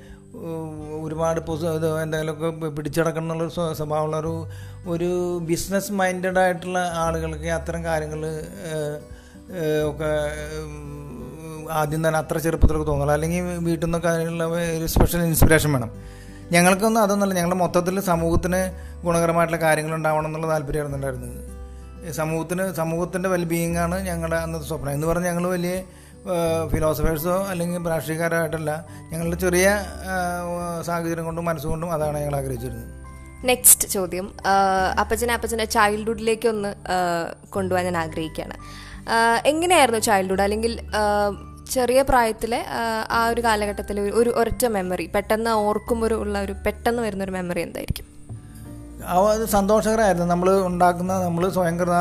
ഒരുപാട് 1.02 1.40
ഇത് 1.68 2.02
എന്തെങ്കിലുമൊക്കെ 2.02 2.68
പിടിച്ചടക്കണം 2.68 3.24
എന്നുള്ളൊരു 3.24 3.52
സ്വ- 3.52 3.74
സ്വഭാവമുള്ള 3.74 4.18
ഒരു 4.18 4.48
ഒരു 4.88 5.40
ബിസിനസ് 5.42 5.92
മൈൻഡഡ് 5.92 6.40
ആയിട്ടുള്ള 6.40 6.80
ആളുകൾക്ക് 6.80 7.46
അത്തരം 7.46 7.84
കാര്യങ്ങൾ 7.84 8.26
ഒക്കെ 9.90 10.32
ആദ്യം 11.72 12.08
തന്നെ 12.08 12.20
അത്ര 12.20 12.38
ചെറുപ്പത്തിലൊക്കെ 12.38 12.88
തോന്നുള്ളൂ 12.88 13.14
അല്ലെങ്കിൽ 13.14 13.42
വീട്ടിൽ 13.42 13.86
നിന്നൊക്കെ 13.86 14.10
അതിനുള്ള 14.10 14.44
ഒരു 14.46 14.86
സ്പെഷ്യൽ 14.86 15.22
ഇൻസ്പിറേഷൻ 15.24 15.74
വേണം. 15.74 15.92
ഞങ്ങൾക്കൊന്നും 16.52 17.02
അതൊന്നുമല്ല. 17.02 17.34
ഞങ്ങളുടെ 17.34 17.60
മൊത്തത്തിൽ 17.60 18.00
സമൂഹത്തിന് 18.00 18.60
ഗുണകരമായിട്ടുള്ള 19.04 19.62
കാര്യങ്ങൾ 19.62 19.96
ഉണ്ടാവണം 19.96 20.26
എന്നുള്ള 20.26 20.48
താല്പര്യമായിരുന്നു 20.48 20.98
ഉണ്ടായിരുന്നത്. 20.98 22.12
സമൂഹത്തിന് 22.12 22.74
സമൂഹത്തിന്റെ 22.74 23.30
വെൽബീയിങ് 23.30 23.78
ആണ് 23.78 24.04
ഞങ്ങളുടെ 24.08 24.36
അന്നത്തെ 24.36 24.68
സ്വപ്നം. 24.68 24.92
എന്ന് 24.92 25.08
പറഞ്ഞാൽ 25.08 25.32
ഞങ്ങൾ 25.32 25.48
വലിയ 25.48 25.84
ഫിലോസഫേഴ്സോ 26.72 27.46
അല്ലെങ്കിൽ 27.50 27.90
രാഷ്ട്രീയക്കാരായിട്ടല്ല. 27.90 28.86
ഞങ്ങളുടെ 29.12 29.36
ചെറിയ 29.36 29.86
സാഹചര്യം 30.82 31.26
കൊണ്ടും 31.26 31.46
മനസ്സുകൊണ്ടും 31.46 31.92
അതാണ് 31.92 32.20
ഞങ്ങൾ 32.20 32.36
ആഗ്രഹിച്ചിരുന്നത്. 32.36 32.98
നെക്സ്റ്റ് 33.48 33.88
ചോദ്യം. 33.88 34.34
അപ്പച്ചൻ 35.00 35.32
അപ്പച്ചനെ 35.32 35.66
ചൈൽഡ്ഹുഡിലേക്ക് 35.66 36.48
ഒന്ന് 36.50 36.72
കൊണ്ടുപോകാൻ 37.50 37.86
ഞാൻ 37.86 37.98
ആഗ്രഹിക്കുകയാണ്. 37.98 38.56
എങ്ങനെയായിരുന്നു 39.48 40.00
ചൈൽഡ്ഹുഡ് 40.00 40.42
അല്ലെങ്കിൽ 40.42 40.82
ചെറിയ 41.72 42.02
പ്രായത്തിലെ 42.02 42.66
ആ 43.10 43.28
ഒരു 43.28 43.42
കാലഘട്ടത്തിലെ 43.42 44.02
ഒരു- 44.02 44.14
ഒരു 44.14 44.30
ഒരൊറ്റ 44.30 44.66
മെമ്മറി 44.66 45.12
പെട്ടെന്ന് 45.16 45.50
ഓർക്കുമ്പോൾ 45.50 46.14
ഉള്ള 46.14 46.42
ഒരു 46.42 46.56
പെട്ടെന്ന് 46.66 47.04
വരുന്ന 47.04 47.24
ഒരു 47.24 47.32
മെമ്മറി 47.32 47.62
എന്തായിരിക്കും? 47.62 48.06
അത് 49.08 49.46
സന്തോഷകരമായിരുന്നു. 49.46 50.26
നമ്മൾ 50.26 50.62
ഉണ്ടാക്കുന്ന 50.62 51.14
നമ്മൾ 51.14 51.50
സ്വയംകൃത 51.50 51.92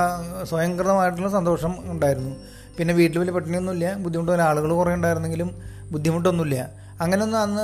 സ്വയംകൃതമായിട്ടുള്ള 0.44 1.28
സന്തോഷം 1.28 1.92
ഉണ്ടായിരുന്നു. 1.92 2.36
പിന്നെ 2.78 2.94
വീട്ടിൽ 2.94 3.18
വലിയ 3.18 3.32
പട്ടിണിയൊന്നുമില്ല. 3.32 3.94
ബുദ്ധിമുട്ട് 3.94 4.42
ആളുകൾ 4.42 4.74
കുറേ 4.74 4.94
ഉണ്ടായിരുന്നെങ്കിലും 4.94 5.62
ബുദ്ധിമുട്ടൊന്നുമില്ല. 5.90 6.70
അങ്ങനെയൊന്നും 7.00 7.38
അന്ന് 7.38 7.62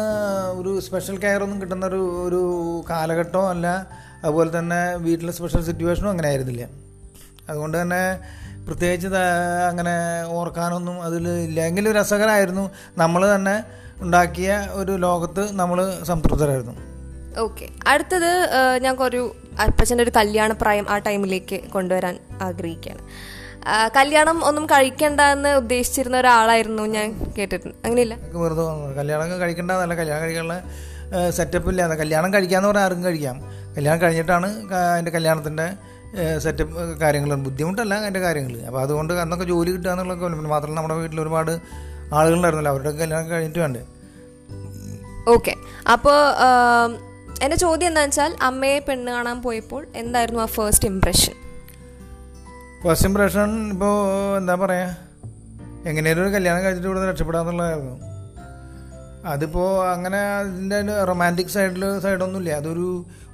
ഒരു 0.60 0.80
സ്പെഷ്യൽ 0.80 1.18
കെയർ 1.18 1.42
ഒന്നും 1.42 1.60
കിട്ടുന്ന 1.60 1.86
ഒരു 1.86 2.24
ഒരു 2.28 2.42
കാലഘട്ടമോ 2.90 3.50
അല്ല 3.50 3.86
അതുപോലെ 4.24 4.58
തന്നെ 4.58 4.96
വീട്ടിലെ 4.96 5.32
സ്പെഷ്യൽ 5.32 5.62
സിറ്റുവേഷനും 5.62 6.10
അങ്ങനെ 6.10 6.28
ആയിരുന്നില്ല. 6.28 6.68
അതുകൊണ്ട് 7.50 7.82
തന്നെ 7.82 8.18
പ്രത്യേകിച്ച് 8.66 9.08
അങ്ങനെ 9.68 9.94
ഓർക്കാനൊന്നും 10.28 11.02
അതിൽ 11.02 11.28
ഇല്ല. 11.28 11.60
എങ്കിലും 11.60 11.92
രസകരമായിരുന്നു 11.92 12.70
നമ്മൾ 12.98 13.34
തന്നെ 13.34 13.56
ഉണ്ടാക്കിയ 14.00 14.68
ഒരു 14.70 14.92
ലോകത്ത് 14.92 15.42
നമ്മൾ 15.52 15.78
സംതൃപ്തരായിരുന്നു. 16.02 16.74
ഓക്കെ. 17.40 17.68
അടുത്തത് 17.86 18.32
ഞാൻ 18.82 18.94
കുറച്ച് 18.96 19.18
ഒരു 19.18 19.36
അപ്പച്ചന്റെ 19.62 20.04
ഒരു 20.04 20.12
കല്യാണ 20.16 20.52
പ്രായം 20.52 20.86
ആ 20.90 20.98
ടൈമിലേക്ക് 20.98 21.60
കൊണ്ടുവരാൻ 21.68 22.18
ആഗ്രഹിക്കുകയാണ്. 22.42 23.02
കല്യാണം 23.96 24.44
ഒന്നും 24.44 24.66
കഴിക്കണ്ട 24.66 25.20
എന്ന് 25.20 25.48
ഉദ്ദേശിച്ചിരുന്ന 25.56 26.16
ഒരാളായിരുന്നു 26.16 26.82
ഞാൻ 26.82 27.08
കേട്ടിട്ടുണ്ട് 27.38 27.76
അങ്ങനെയില്ല? 27.84 28.14
വെറുതെ 28.32 28.64
കല്യാണം 28.92 29.40
കഴിക്കേണ്ടതല്ല 29.40 29.94
കല്യാണം 29.94 30.22
കഴിക്കാനുള്ള 30.22 30.62
സെറ്റപ്പ് 31.30 31.68
ഇല്ല. 31.68 31.94
കല്യാണം 31.94 32.34
കഴിക്കാന്ന് 32.34 32.68
പറഞ്ഞാൽ 32.68 32.84
ആർക്കും 32.84 33.04
കഴിക്കാം. 33.04 33.36
കല്യാണം 33.76 34.02
കഴിഞ്ഞിട്ടാണ് 34.02 34.48
അതിന്റെ 34.74 35.10
കല്യാണത്തിന്റെ 35.10 35.66
സെറ്റപ്പ് 36.44 36.82
കാര്യങ്ങളും 37.02 37.42
ബുദ്ധിമുട്ടല്ല 37.44 37.94
അതിന്റെ 37.94 38.20
കാര്യങ്ങൾ 38.20 38.54
അപ്പോൾ 38.68 38.80
അതുകൊണ്ട് 38.82 39.12
അന്നൊക്കെ 39.22 39.46
ജോലി 39.52 39.70
കിട്ടുക 39.70 39.90
എന്നുള്ളതൊക്കെ 39.90 40.36
പിന്നെ 40.38 40.50
മാത്രമല്ല 40.54 40.78
നമ്മുടെ 40.78 40.96
വീട്ടിൽ 41.00 41.20
ഒരുപാട് 41.20 41.52
ആളുകളുണ്ടായിരുന്നല്ലോ. 42.14 42.72
അവരുടെ 42.74 42.90
കല്യാണം 43.02 43.30
കഴിഞ്ഞിട്ട് 43.30 43.58
വേണ്ടേ? 43.58 43.82
ഓക്കെ. 45.34 45.54
അപ്പോൾ 45.92 46.18
എന്റെ 47.44 47.56
ചോദ്യം 47.56 47.88
എന്താണെന്ന് 47.90 48.14
വെച്ചാൽ 48.14 48.32
അമ്മയെ 48.48 48.78
പെണ്ണ് 48.78 49.10
കാണാൻ 49.12 49.38
പോയപ്പോൾ 49.42 49.86
എന്തായിരുന്നു 49.94 50.42
ആ 50.42 50.48
ഫസ്റ്റ് 50.56 50.88
ഇംപ്രഷൻ 50.88 51.36
ഫസ്റ്റ് 52.84 53.08
ഇംപ്രഷൻ 53.08 53.50
ഇപ്പോൾ 53.72 53.94
എന്താ 54.38 54.54
പറയുക 54.54 55.88
എങ്ങനെയാലും 55.90 56.22
ഒരു 56.24 56.30
കല്യാണം 56.34 56.60
കഴിച്ചിട്ട് 56.64 56.88
ഇവിടെ 56.88 57.08
രക്ഷപ്പെടാന്നുള്ളതായിരുന്നു. 57.10 57.94
അതിപ്പോൾ 59.32 59.68
അങ്ങനെ 59.94 60.20
അതിന്റെ 60.36 60.78
റൊമാന്റിക് 61.10 61.52
സൈഡിൽ 61.54 61.84
സൈഡൊന്നുമില്ല 62.04 62.54
അതൊരു 62.60 62.86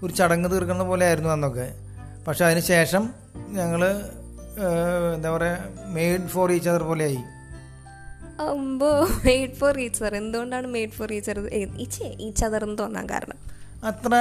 ഒരു 0.02 0.12
ചടങ്ങ് 0.12 0.48
തീർക്കുന്ന 0.52 0.82
പോലെ 0.82 1.04
ആയിരുന്നു 1.06 1.30
അന്നൊക്കെ. 1.30 1.68
പക്ഷെ 2.26 2.44
അതിന് 2.44 2.60
ശേഷം 2.60 3.02
ഞങ്ങൾ 3.58 3.82
എന്താ 5.16 5.30
പറയുക 5.30 5.58
മെയ്ഡ് 5.96 6.30
ഫോർ 6.32 6.52
ഈച്ച് 6.52 6.68
അതർ 6.68 6.82
പോലെയായി. 6.82 7.20
അമ്പോ 8.40 8.88
മെയ്ഡ് 9.26 9.56
ഫോർ 9.60 9.80
ഈച്ചർ 9.80 10.16
എന്തുകൊണ്ടാണ് 10.16 10.66
മെയ്ഡ് 10.66 10.92
ഫോർ 10.92 11.12
ഈച്ചർ 11.12 11.38
ഈച്ചേ 11.84 12.08
എന്ന് 12.64 12.78
തോന്നാൻ 12.78 13.06
കാരണം. 13.10 13.38
അത്ര 13.84 14.12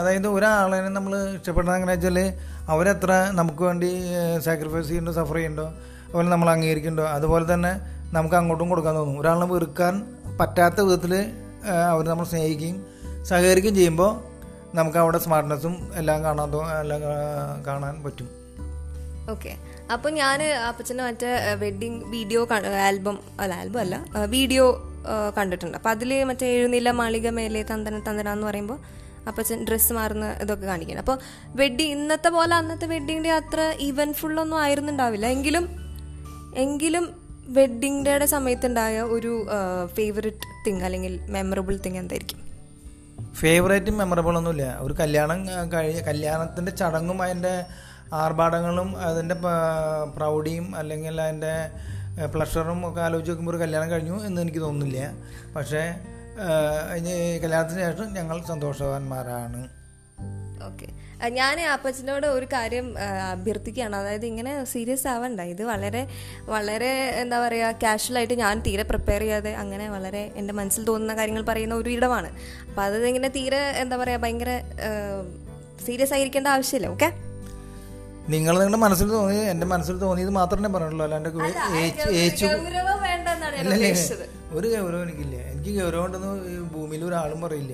അതായത് 0.00 0.28
ഒരാളെ 0.28 0.76
നമ്മൾ 0.88 1.12
ഇഷ്ടപ്പെടുന്നത് 1.36 1.76
അങ്ങനെ 1.76 1.94
വെച്ചാൽ 1.94 2.18
അവരത്ര 2.68 3.12
നമുക്ക് 3.30 3.62
വേണ്ടി 3.62 3.90
സാക്രിഫൈസ് 4.44 4.88
ചെയ്യുന്നുണ്ടോ 4.88 5.20
സഫർ 5.20 5.34
ചെയ്യുന്നുണ്ടോ 5.34 5.66
അതുപോലെ 6.06 6.28
നമ്മൾ 6.28 6.50
അംഗീകരിക്കുന്നുണ്ടോ 6.50 7.10
അതുപോലെ 7.10 7.54
തന്നെ 7.54 7.72
നമുക്ക് 8.12 8.34
അങ്ങോട്ടും 8.34 8.68
കൊടുക്കാൻ 8.68 8.94
തോന്നും. 8.96 9.20
ഒരാളിനെ 9.20 9.46
വെറുക്കാൻ 9.46 9.94
പറ്റാത്ത 10.40 10.80
വിധത്തിൽ 10.80 11.12
അവർ 11.90 12.04
നമ്മൾ 12.08 12.24
സ്നേഹിക്കുകയും 12.24 12.76
സഹകരിക്കുകയും 13.24 13.74
ചെയ്യുമ്പോൾ 13.74 14.10
നമുക്ക് 14.76 14.98
അവിടെ 15.02 15.18
സ്മാർട്ട്നെസ്സും 15.24 15.74
എല്ലാം 16.00 16.18
കാണാൻ 16.24 16.54
എല്ലാം 16.82 17.00
കാണാൻ 17.66 17.94
പറ്റും. 18.04 18.28
ഓക്കെ 19.32 19.52
അപ്പോൾ 19.94 20.10
ഞാൻ 20.20 20.38
അപ്പച്ചന്റെ 20.68 21.04
മറ്റേ 21.06 21.30
വെഡ്ഡിങ് 21.62 21.98
വീഡിയോ 22.14 22.40
ആൽബം 22.88 23.16
അല്ല 23.42 23.54
ആൽബം 23.62 23.80
അല്ല 23.84 23.96
വീഡിയോ 24.36 24.64
കണ്ടിട്ടുണ്ട്. 25.38 25.76
അപ്പോൾ 25.78 25.92
അതിൽ 25.96 26.10
മറ്റേ 26.30 26.46
എഴുന്നില്ല 26.56 26.90
മാളിക 27.00 27.28
മേലെ 27.38 27.60
തന്തന 27.70 28.00
തന്തന 28.08 28.32
എന്ന് 28.36 28.46
പറയുമ്പോൾ 28.48 28.78
അപ്പച്ചൻ 29.30 29.60
ഡ്രസ്സ് 29.68 29.92
മാറുന്ന 29.98 30.26
ഇതൊക്കെ 30.42 30.66
കാണിക്കണം 30.72 31.02
അപ്പോൾ 31.04 31.16
വെഡ്ഡിങ് 31.60 31.94
ഇന്നത്തെ 31.96 32.30
പോലെ 32.36 32.54
അന്നത്തെ 32.60 32.86
വെഡ്ഡിങ്ങിന്റെ 32.92 33.32
അത്ര 33.38 33.60
ഈവൻഫുൾ 33.86 34.34
ഒന്നും 34.42 34.58
ആയിരുന്നുണ്ടാവില്ല. 34.64 35.26
എങ്കിലും 35.36 35.64
എങ്കിലും 36.64 37.06
വെഡ്ഡിങ് 37.58 38.02
ഡേയുടെ 38.06 38.26
സമയത്തുണ്ടായ 38.34 39.00
ഒരു 39.16 39.32
ഫേവററ്റ് 39.96 40.48
തിങ് 40.66 40.84
അല്ലെങ്കിൽ 40.88 41.14
മെമ്മറബിൾ 41.36 41.76
തിങ് 41.84 42.00
എന്തായിരിക്കും? 42.02 42.40
ഫേവറേറ്റ് 43.34 43.90
മെമ്മറബിൾ 43.90 44.36
ഒന്നുമില്ല. 44.38 44.76
ഒരു 44.80 44.94
കല്യാണം 45.00 45.38
കഴിഞ്ഞ 45.72 46.00
കല്യാണത്തിന്റെ 46.00 46.72
ചടങ്ങും 46.72 47.22
അതിന്റെ 47.22 47.64
ആർഭാടങ്ങളും 48.12 48.96
അതിന്റെ 48.96 49.36
പ്രൗഢിയും 50.16 50.76
അല്ലെങ്കിൽ 50.76 51.20
അതിന്റെ 51.20 51.54
പ്ലഷറും 52.34 52.88
ഒക്കെ 52.88 53.00
ആലോചിച്ച് 53.00 53.30
നോക്കുമ്പോൾ 53.30 53.52
ഒരു 53.52 53.58
കല്യാണം 53.58 53.90
കഴിഞ്ഞു 53.90 54.16
എന്ന് 54.24 54.42
എനിക്ക് 54.42 54.60
തോന്നുന്നില്ല. 54.60 55.10
പക്ഷേ 55.56 55.82
കല്യാണത്തിന് 57.42 57.80
ശേഷം 57.80 58.14
ഞങ്ങൾ 58.14 58.42
സന്തോഷവാന്മാരാണ്. 58.48 59.60
ഓക്കെ 60.66 60.88
ഞാൻ 61.38 61.60
അപ്പച്ചനോട് 61.60 62.26
ഒരു 62.26 62.46
കാര്യം 62.52 62.86
അഭ്യർത്ഥിക്കുകയാണ്. 63.32 63.96
അതായത് 63.96 64.26
ഇങ്ങനെ 64.26 64.52
സീരിയസ് 64.72 65.06
ആവണ്ട. 65.08 65.40
ഇത് 65.40 65.62
വളരെ 65.70 66.02
വളരെ 66.54 66.92
എന്താ 67.22 67.38
പറയുക 67.46 67.70
കാഷ്വലായിട്ട് 67.82 68.34
ഞാൻ 68.34 68.62
തീരെ 68.66 68.82
പ്രിപ്പയർ 68.82 69.20
ചെയ്യാതെ 69.20 69.52
അങ്ങനെ 69.62 69.86
വളരെ 69.90 70.32
എന്റെ 70.40 70.54
മനസ്സിൽ 70.60 70.84
തോന്നുന്ന 70.84 71.14
കാര്യങ്ങൾ 71.20 71.44
പറയുന്ന 71.50 71.74
ഒരു 71.74 71.90
ഇടമാണ്. 71.96 72.30
അപ്പം 72.68 72.82
അത് 72.82 73.06
ഇങ്ങനെ 73.06 73.30
തീരെ 73.38 73.62
എന്താ 73.84 73.96
പറയുക 73.96 74.22
ഭയങ്കര 74.26 74.52
സീരിയസ് 75.86 76.14
ആയിരിക്കേണ്ട 76.18 76.48
ആവശ്യമില്ല. 76.56 76.88
ഓക്കെ 76.88 77.10
നിങ്ങൾ 78.34 78.54
നിങ്ങളുടെ 78.58 78.80
മനസ്സിൽ 78.86 79.08
തോന്നി 79.08 79.36
എന്റെ 79.52 79.66
മനസ്സിൽ 79.66 79.96
തോന്നിയത് 79.98 80.30
മാത്രമേ 80.30 80.68
പറഞ്ഞുള്ളൂ 80.68 81.04
അല്ലാണ്ട് 81.04 81.28
ഒരു 84.56 84.66
ഗൗരവം 84.74 85.02
എനിക്കില്ല. 85.02 85.36
എനിക്ക് 85.52 85.72
ഗൗരവം 85.78 86.04
ഉണ്ടെന്ന് 86.06 86.32
ഭൂമിയിൽ 86.74 87.02
ഒരാളും 87.04 87.40
പറയില്ല. 87.40 87.72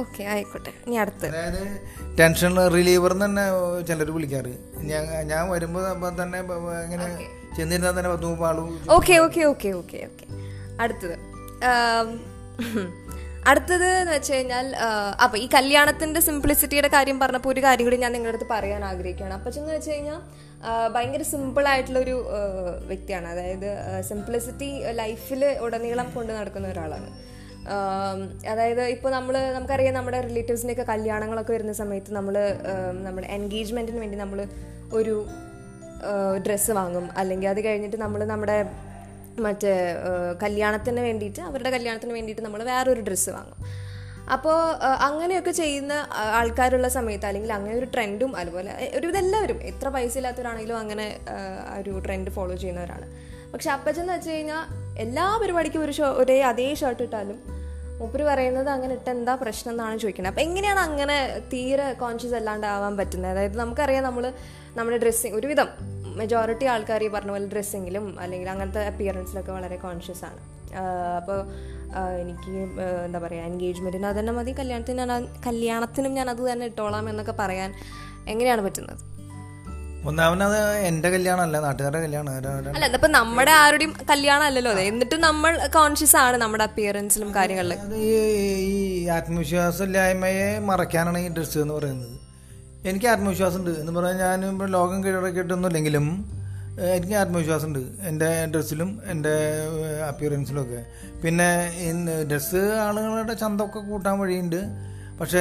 ഓക്കെ 0.00 0.22
ആയിക്കോട്ടെ. 0.32 0.72
ഇനി 0.86 0.96
അടുത്ത്. 1.04 1.26
അതായത് 1.26 1.62
ടെൻഷൻ 2.18 2.52
റിലീവർ 2.74 3.12
എന്ന് 3.12 3.24
തന്നെ 3.24 3.44
ചിലർ 3.88 4.10
വിളിക്കാറ്. 4.10 4.52
ഞാൻ 4.90 5.04
ഞാൻ 5.32 5.50
വരുമ്പോൾ 5.50 6.22
തന്നെ 6.22 6.40
ഇങ്ങനെ 6.84 7.08
ചെന്നിരുന്നാൽ 7.56 7.94
തന്നെ 7.98 8.10
പത്ത് 8.10 8.26
മുപ്പത് 8.26 8.48
ആളും 8.48 8.68
okay 8.90 9.16
okay 9.26 9.42
okay 9.52 9.68
okay 9.80 9.98
okay. 10.10 10.26
അടുത്തത്. 10.82 11.16
അടുത്തത് 13.48 13.84
എന്ന് 13.84 14.12
വെച്ച് 14.12 14.32
കഴിഞ്ഞാൽ 14.32 14.66
അപ്പൊ 15.22 15.36
ഈ 15.38 15.46
കല്യാണത്തിന്റെ 15.54 16.20
സിംപ്ലിസിറ്റിയുടെ 16.20 16.88
കാര്യം 16.88 17.18
പറഞ്ഞപ്പോൾ 17.22 17.50
ഒരു 17.52 17.62
കാര്യം 17.62 17.86
കൂടി 17.86 17.96
ഞാൻ 17.96 18.12
നിങ്ങളുടെ 18.12 18.36
അടുത്ത് 18.36 18.50
പറയാൻ 18.50 18.82
ആഗ്രഹിക്കുകയാണ്. 18.84 19.34
അപ്പം 19.34 19.52
എന്ന് 19.56 19.72
വെച്ച് 19.74 19.90
കഴിഞ്ഞാൽ 19.90 20.20
ഭയങ്കര 20.94 21.22
സിമ്പിൾ 21.22 21.68
ആയിട്ടുള്ള 21.68 21.98
ഒരു 21.98 22.16
വ്യക്തിയാണ്. 22.86 23.28
അതായത് 23.28 23.68
സിംപ്ലിസിറ്റി 24.08 24.70
ലൈഫിൽ 24.92 25.44
ഉടനീളം 25.60 26.10
കൊണ്ട് 26.14 26.32
നടക്കുന്ന 26.32 26.68
ഒരാളാണ്. 26.68 27.10
അതായത് 28.48 28.82
ഇപ്പോൾ 28.82 29.12
നമ്മൾ 29.12 29.38
നമുക്കറിയാം 29.38 29.94
നമ്മുടെ 29.94 30.20
റിലേറ്റീവ്സിന്റെയൊക്കെ 30.20 30.92
കല്യാണങ്ങളൊക്കെ 30.92 31.52
വരുന്ന 31.52 31.72
സമയത്ത് 31.72 32.12
നമ്മൾ 32.12 32.38
നമ്മുടെ 33.02 33.26
എൻഗേജ്മെന്റിന് 33.26 33.98
വേണ്ടി 33.98 34.18
നമ്മൾ 34.18 34.46
ഒരു 34.92 35.26
ഡ്രസ്സ് 36.46 36.70
വാങ്ങും. 36.70 37.08
അല്ലെങ്കിൽ 37.16 37.48
അത് 37.48 37.64
കഴിഞ്ഞിട്ട് 37.64 37.96
നമ്മൾ 37.96 38.24
നമ്മുടെ 38.24 38.70
മറ്റേ 39.38 39.94
കല്യാണത്തിന് 40.42 41.00
വേണ്ടിയിട്ട് 41.00 41.40
അവരുടെ 41.40 41.70
കല്യാണത്തിന് 41.70 42.12
വേണ്ടിയിട്ട് 42.12 42.42
നമ്മൾ 42.42 42.62
വേറൊരു 42.62 43.00
ഡ്രസ്സ് 43.00 43.30
വാങ്ങും. 43.30 43.84
അപ്പോൾ 44.32 44.58
അങ്ങനെയൊക്കെ 44.82 45.50
ചെയ്യുന്ന 45.50 46.06
ആൾക്കാരുള്ള 46.18 46.88
സമയത്ത് 46.88 47.26
അല്ലെങ്കിൽ 47.26 47.52
അങ്ങനെ 47.52 47.74
ഒരു 47.78 47.84
ട്രെൻഡും 47.84 48.36
അതുപോലെ 48.36 48.92
ഒരു 48.98 49.06
എല്ലാവരും 49.06 49.62
എത്ര 49.62 49.88
പൈസ 49.88 50.16
ഇല്ലാത്തവരാണെങ്കിലും 50.16 50.78
അങ്ങനെ 50.78 51.18
ഒരു 51.80 52.02
ട്രെൻഡ് 52.06 52.30
ഫോളോ 52.30 52.54
ചെയ്യുന്നവരാണ്. 52.54 53.34
പക്ഷെ 53.52 53.70
അപ്പച്ചെന്ന് 53.70 54.12
വെച്ച് 54.12 54.30
കഴിഞ്ഞാൽ 54.30 54.64
എല്ലാ 54.98 55.38
പരിപാടിക്കും 55.42 55.84
ഒരു 55.84 55.92
ഷോ 55.92 56.04
ഒരേ 56.04 56.42
അതേ 56.42 56.74
ഷർട്ട് 56.74 57.02
ഇട്ടാലും 57.02 57.53
മൂപ്പര് 57.98 58.24
പറയുന്നത് 58.30 58.68
അങ്ങനെ 58.74 58.92
ഇട്ട് 58.98 59.10
എന്താ 59.16 59.34
പ്രശ്നം 59.42 59.72
എന്നാണ് 59.72 59.98
ചോദിക്കുന്നത്. 60.02 60.32
അപ്പം 60.32 60.44
എങ്ങനെയാണ് 60.46 60.80
അങ്ങനെ 60.88 61.16
തീരെ 61.52 61.86
കോൺഷ്യസ് 62.02 62.36
അല്ലാണ്ട് 62.38 62.66
ആവാൻ 62.74 62.94
പറ്റുന്നത്? 63.00 63.32
അതായത് 63.34 63.56
നമുക്കറിയാം 63.62 64.04
നമ്മൾ 64.08 64.24
നമ്മുടെ 64.78 64.98
ഡ്രസ്സിങ് 65.04 65.36
ഒരുവിധം 65.40 65.68
മെജോറിറ്റി 66.20 66.66
ആൾക്കാർ 66.72 67.02
ഈ 67.04 67.08
പറഞ്ഞ 67.14 67.30
പോലെ 67.34 67.46
ഡ്രസ്സിങ്ങിലും 67.52 68.04
അല്ലെങ്കിൽ 68.22 68.48
അങ്ങനത്തെ 68.54 68.82
അപ്പിയറൻസിലൊക്കെ 68.90 69.52
വളരെ 69.58 69.76
കോൺഷ്യസ് 69.86 70.24
ആണ്. 70.30 70.40
അപ്പോൾ 71.20 71.38
എനിക്ക് 72.22 72.52
എന്താ 73.06 73.18
പറയുക 73.24 73.48
എൻഗേജ്മെന്റിന് 73.50 74.06
അത് 74.10 74.18
തന്നെ 74.18 74.32
മതി. 74.38 74.52
കല്യാണത്തിന് 74.60 75.04
കല്യാണത്തിനും 75.48 76.14
ഞാൻ 76.18 76.28
അത് 76.34 76.42
തന്നെ 76.52 76.66
ഇട്ടോളാം 76.66 77.08
എന്നൊക്കെ 77.10 77.34
പറയാൻ 77.42 77.72
എങ്ങനെയാണ് 78.32 78.62
പറ്റുന്നത്? 78.66 79.02
ഒന്നാമത് 80.08 80.58
എന്റെ 80.88 81.08
കല്യാണമല്ല 81.14 81.56
നാട്ടുകാരുടെ 81.64 82.00
കല്യാണം 82.04 82.30
അല്ല 82.76 82.86
ഇപ്പൊ 82.98 83.08
നമ്മുടെ 83.08 83.52
ആരുടെയും 83.62 83.92
കല്യാണം 84.10 84.44
അല്ലല്ലോ 84.48 84.72
അത്. 84.72 84.80
എന്നിട്ടും 84.90 85.20
നമ്മൾ 85.20 85.52
കോൺഷ്യസ് 85.74 86.16
ആണ് 86.24 86.36
നമ്മുടെ 86.42 86.64
അപ്പിയറൻസിലും 86.68 87.30
കാര്യങ്ങളിലും. 87.34 87.94
ഈ 88.08 88.12
ആത്മവിശ്വാസം 89.06 89.12
ആത്മവിശ്വാസമില്ലായ്മയെ 89.16 90.46
മറയ്ക്കാനാണ് 90.70 91.18
ഈ 91.18 91.28
ഡ്രസ്സ് 91.28 91.58
എന്ന് 91.64 91.74
പറയുന്നത്. 91.74 92.14
എനിക്ക് 92.90 93.06
ആത്മവിശ്വാസം 93.06 93.58
ഉണ്ട് 93.60 93.70
എന്ന് 93.80 93.92
പറഞ്ഞാൽ 93.98 94.16
ഞാൻ 94.24 94.38
ഇപ്പോൾ 94.50 94.70
ലോകം 94.70 94.98
കീഴടക്കിയിട്ടൊന്നുമില്ലെങ്കിലും 95.04 96.06
എനിക്ക് 96.94 97.14
ആത്മവിശ്വാസം 97.14 97.68
ഉണ്ട് 97.68 97.82
എന്റെ 98.08 98.28
ഡ്രസ്സിലും 98.54 98.90
എന്റെ 99.06 99.34
അപ്പിയറൻസിലും 100.08 100.60
ഒക്കെ. 100.62 100.80
പിന്നെ 101.24 101.48
ഡ്രസ്സ് 102.30 102.62
ആളുകളുടെ 102.86 103.34
ചന്തമൊക്കെ 103.42 103.80
കൂട്ടാൻ 103.90 104.16
വഴിയുണ്ട്. 104.18 104.60
പക്ഷേ 105.20 105.40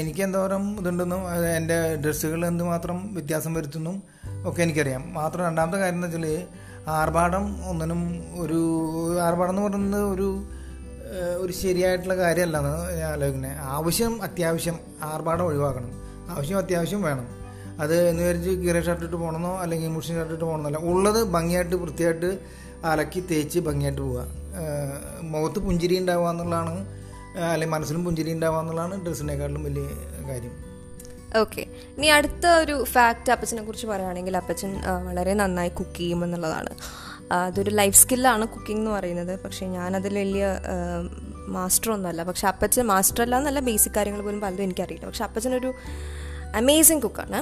എനിക്ക് 0.00 0.20
എന്തോരം 0.20 0.80
ഇതുണ്ടെന്നും 0.80 1.22
എന്റെ 1.56 1.96
ഡ്രസ്സുകൾ 1.96 2.46
എന്തുമാത്രം 2.46 3.14
വ്യത്യാസം 3.14 3.54
വരുത്തുന്നു 3.54 4.02
ഒക്കെ 4.46 4.62
എനിക്കറിയാം. 4.62 5.14
മാത്രം 5.14 5.44
രണ്ടാമത്തെ 5.46 5.78
കാര്യം 5.78 5.94
എന്ന് 5.94 6.06
വെച്ചാൽ 6.06 6.46
ആർഭാടം 6.88 7.68
ഒന്നിനും 7.68 8.24
ഒരു 8.40 8.60
ആർഭാടം 9.20 9.50
എന്ന് 9.50 9.62
പറയുന്നത് 9.62 10.02
ഒരു 10.02 10.42
ഒരു 11.36 11.52
ശരിയായിട്ടുള്ള 11.52 12.16
കാര്യമല്ലെന്ന് 12.16 12.98
ഞാൻ 12.98 13.12
ആലോചിക്കുന്നത് 13.12 13.58
ആവശ്യം 13.58 14.22
അത്യാവശ്യം 14.22 14.78
ആർഭാടം 15.02 15.44
ഒഴിവാക്കണം. 15.44 15.90
ആവശ്യം 16.30 16.58
അത്യാവശ്യം 16.58 17.02
വേണം. 17.02 17.26
അത് 17.80 18.08
എന്ന് 18.08 18.22
വിചാരിച്ച് 18.22 18.50
കീറ 18.50 18.80
ഷർട്ട് 18.80 19.04
ഇട്ട് 19.04 19.16
പോകണമെന്നോ 19.16 19.58
അല്ലെങ്കിൽ 19.58 19.88
മുഷിൻ 19.88 20.14
ഷർട്ട് 20.14 20.32
ഇട്ട് 20.32 20.44
പോകണമെന്നല്ല 20.44 20.78
ഉള്ളത് 20.78 21.24
ഭംഗിയായിട്ട് 21.24 21.76
വൃത്തിയായിട്ട് 21.76 22.38
അലക്കി 22.84 23.20
തേച്ച് 23.20 23.58
ഭംഗിയായിട്ട് 23.58 24.02
പോവുക. 24.02 24.26
മുഖത്ത് 25.22 25.58
പുഞ്ചിരി 25.58 25.98
ഉണ്ടാവുക 25.98 26.28
എന്നുള്ളതാണ് 26.30 26.99
അല്ലെങ്കിൽ 27.36 27.74
മനസ്സിലും 27.74 28.04
പുഞ്ചിരി 28.04 28.32
ഉണ്ടാവുക 28.32 28.60
എന്നുള്ളതാണ് 28.60 29.04
ഡ്രസ്സിനെക്കാട്ടിലും 29.06 29.64
വലിയ 29.64 29.84
കാര്യം. 30.30 30.54
ഓക്കെ 31.40 31.62
ഇനി 31.96 32.06
അടുത്ത 32.06 32.46
ഒരു 32.46 32.84
ഫാക്റ്റ് 32.84 33.32
അപ്പച്ചനെ 33.32 33.62
കുറിച്ച് 33.62 33.86
പറയുകയാണെങ്കിൽ 33.86 34.36
അപ്പച്ചൻ 34.36 34.72
വളരെ 35.08 35.34
നന്നായി 35.34 35.68
കുക്ക് 35.68 35.96
ചെയ്യും 35.98 36.24
എന്നുള്ളതാണ്. 36.24 36.72
അതൊരു 37.32 37.70
ലൈഫ് 37.70 37.96
സ്കില്ലാണ് 37.96 38.44
കുക്കിംഗ് 38.48 38.80
എന്ന് 38.80 38.90
പറയുന്നത്. 38.90 39.42
പക്ഷേ 39.44 39.66
ഞാനതിൽ 39.66 40.18
വലിയ 40.18 40.46
മാസ്റ്റർ 41.46 41.90
ഒന്നുമല്ല. 41.92 42.22
പക്ഷെ 42.22 42.48
അപ്പച്ചൻ 42.48 42.86
മാസ്റ്റർ 42.86 43.22
അല്ല 43.22 43.38
എന്നല്ല 43.38 43.60
ബേസിക് 43.60 43.92
കാര്യങ്ങൾ 43.96 44.22
പോലും 44.22 44.40
പലതും 44.40 44.62
എനിക്കറിയില്ല. 44.62 45.06
പക്ഷെ 45.06 45.24
അപ്പച്ചനൊരു 45.24 45.74
അമേസിങ് 46.54 47.02
കുക്കാണ് 47.02 47.40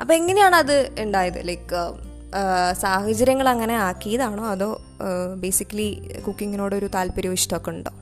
അപ്പോൾ 0.00 0.14
എങ്ങനെയാണ് 0.14 0.56
അത് 0.56 0.76
ഉണ്ടായത്? 0.98 1.48
ലൈക്ക് 1.48 1.80
സാഹചര്യങ്ങൾ 2.80 3.48
അങ്ങനെ 3.48 3.74
ആക്കിയതാണോ? 3.76 4.44
അതോ 4.46 4.68
ബേസിക്കലി 5.36 5.88
കുക്കിങ്ങിനോടൊരു 6.26 6.86
താല്പര്യവും 6.86 7.34
ഇഷ്ടമൊക്കെ 7.34 7.70
ഉണ്ടോ? 7.70 7.92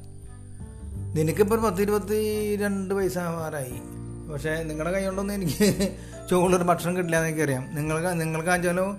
നിനക്കിപ്പോൾ 1.15 1.61
പത്ത് 1.61 1.83
ഇരുപത്തി 1.83 2.19
രണ്ട് 2.57 2.95
വയസ്സാവാറായി 2.95 3.77
പക്ഷേ 4.31 4.55
നിങ്ങളുടെ 4.63 4.93
കൈ 4.93 5.05
കൊണ്ടൊന്നും 5.05 5.35
എനിക്ക് 5.35 5.67
ചോളൊരു 6.31 6.65
ഭക്ഷണം 6.65 6.97
കിട്ടില്ല 6.97 7.17
എന്ന് 7.23 7.43
അറിയാം 7.43 7.65
നിങ്ങൾക്ക് 7.75 8.21
നിങ്ങൾക്ക് 8.21 8.51
ആച്ചാലും 8.51 8.91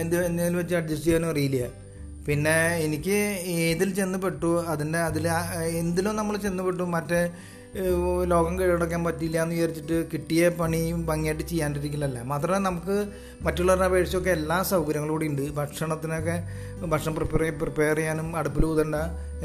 എന്ത് 0.00 0.26
എന്തെങ്കിലും 0.26 0.58
വെച്ച് 0.58 0.74
അഡ്ജസ്റ്റ് 0.74 1.06
ചെയ്യാനും 1.06 1.28
അറിയില്ല. 1.30 1.58
പിന്നെ 2.26 2.54
എനിക്ക് 2.76 3.16
ഏതിൽ 3.46 3.94
ചെന്ന് 3.94 4.18
പെട്ടു 4.18 4.64
അതിന്റെ 4.66 4.98
അതിൽ 4.98 5.26
എന്തിലും 5.78 6.16
നമ്മൾ 6.16 6.36
ചെന്ന് 6.36 6.62
പെട്ടു 6.62 6.82
മറ്റേ 6.82 7.20
ലോകം 8.32 8.52
കീഴടക്കാൻ 8.58 9.04
പറ്റില്ല 9.04 9.42
എന്ന് 9.42 9.54
വിചാരിച്ചിട്ട് 9.54 9.96
കിട്ടിയ 10.12 10.48
പണിയും 10.60 11.00
ഭംഗിയായിട്ട് 11.06 11.44
ചെയ്യാണ്ടിരിക്കില്ലല്ല 11.50 12.18
മാത്രമല്ല 12.22 12.62
നമുക്ക് 12.68 12.96
മറ്റുള്ളവരുടെ 13.46 13.86
അപേക്ഷിച്ചൊക്കെ 13.88 14.30
എല്ലാ 14.30 14.58
സൗകര്യങ്ങളും 14.70 15.14
കൂടി 15.14 15.28
ഉണ്ട്. 15.32 15.44
ഭക്ഷണത്തിനൊക്കെ 15.58 16.36
ഭക്ഷണം 16.92 17.14
പ്രിപ്പയർ 17.14 17.54
പ്രിപ്പയർ 17.62 17.96
ചെയ്യാനും 17.96 18.28
അടുപ്പിൽ 18.36 18.66
ഊതണ്ട 18.66 18.96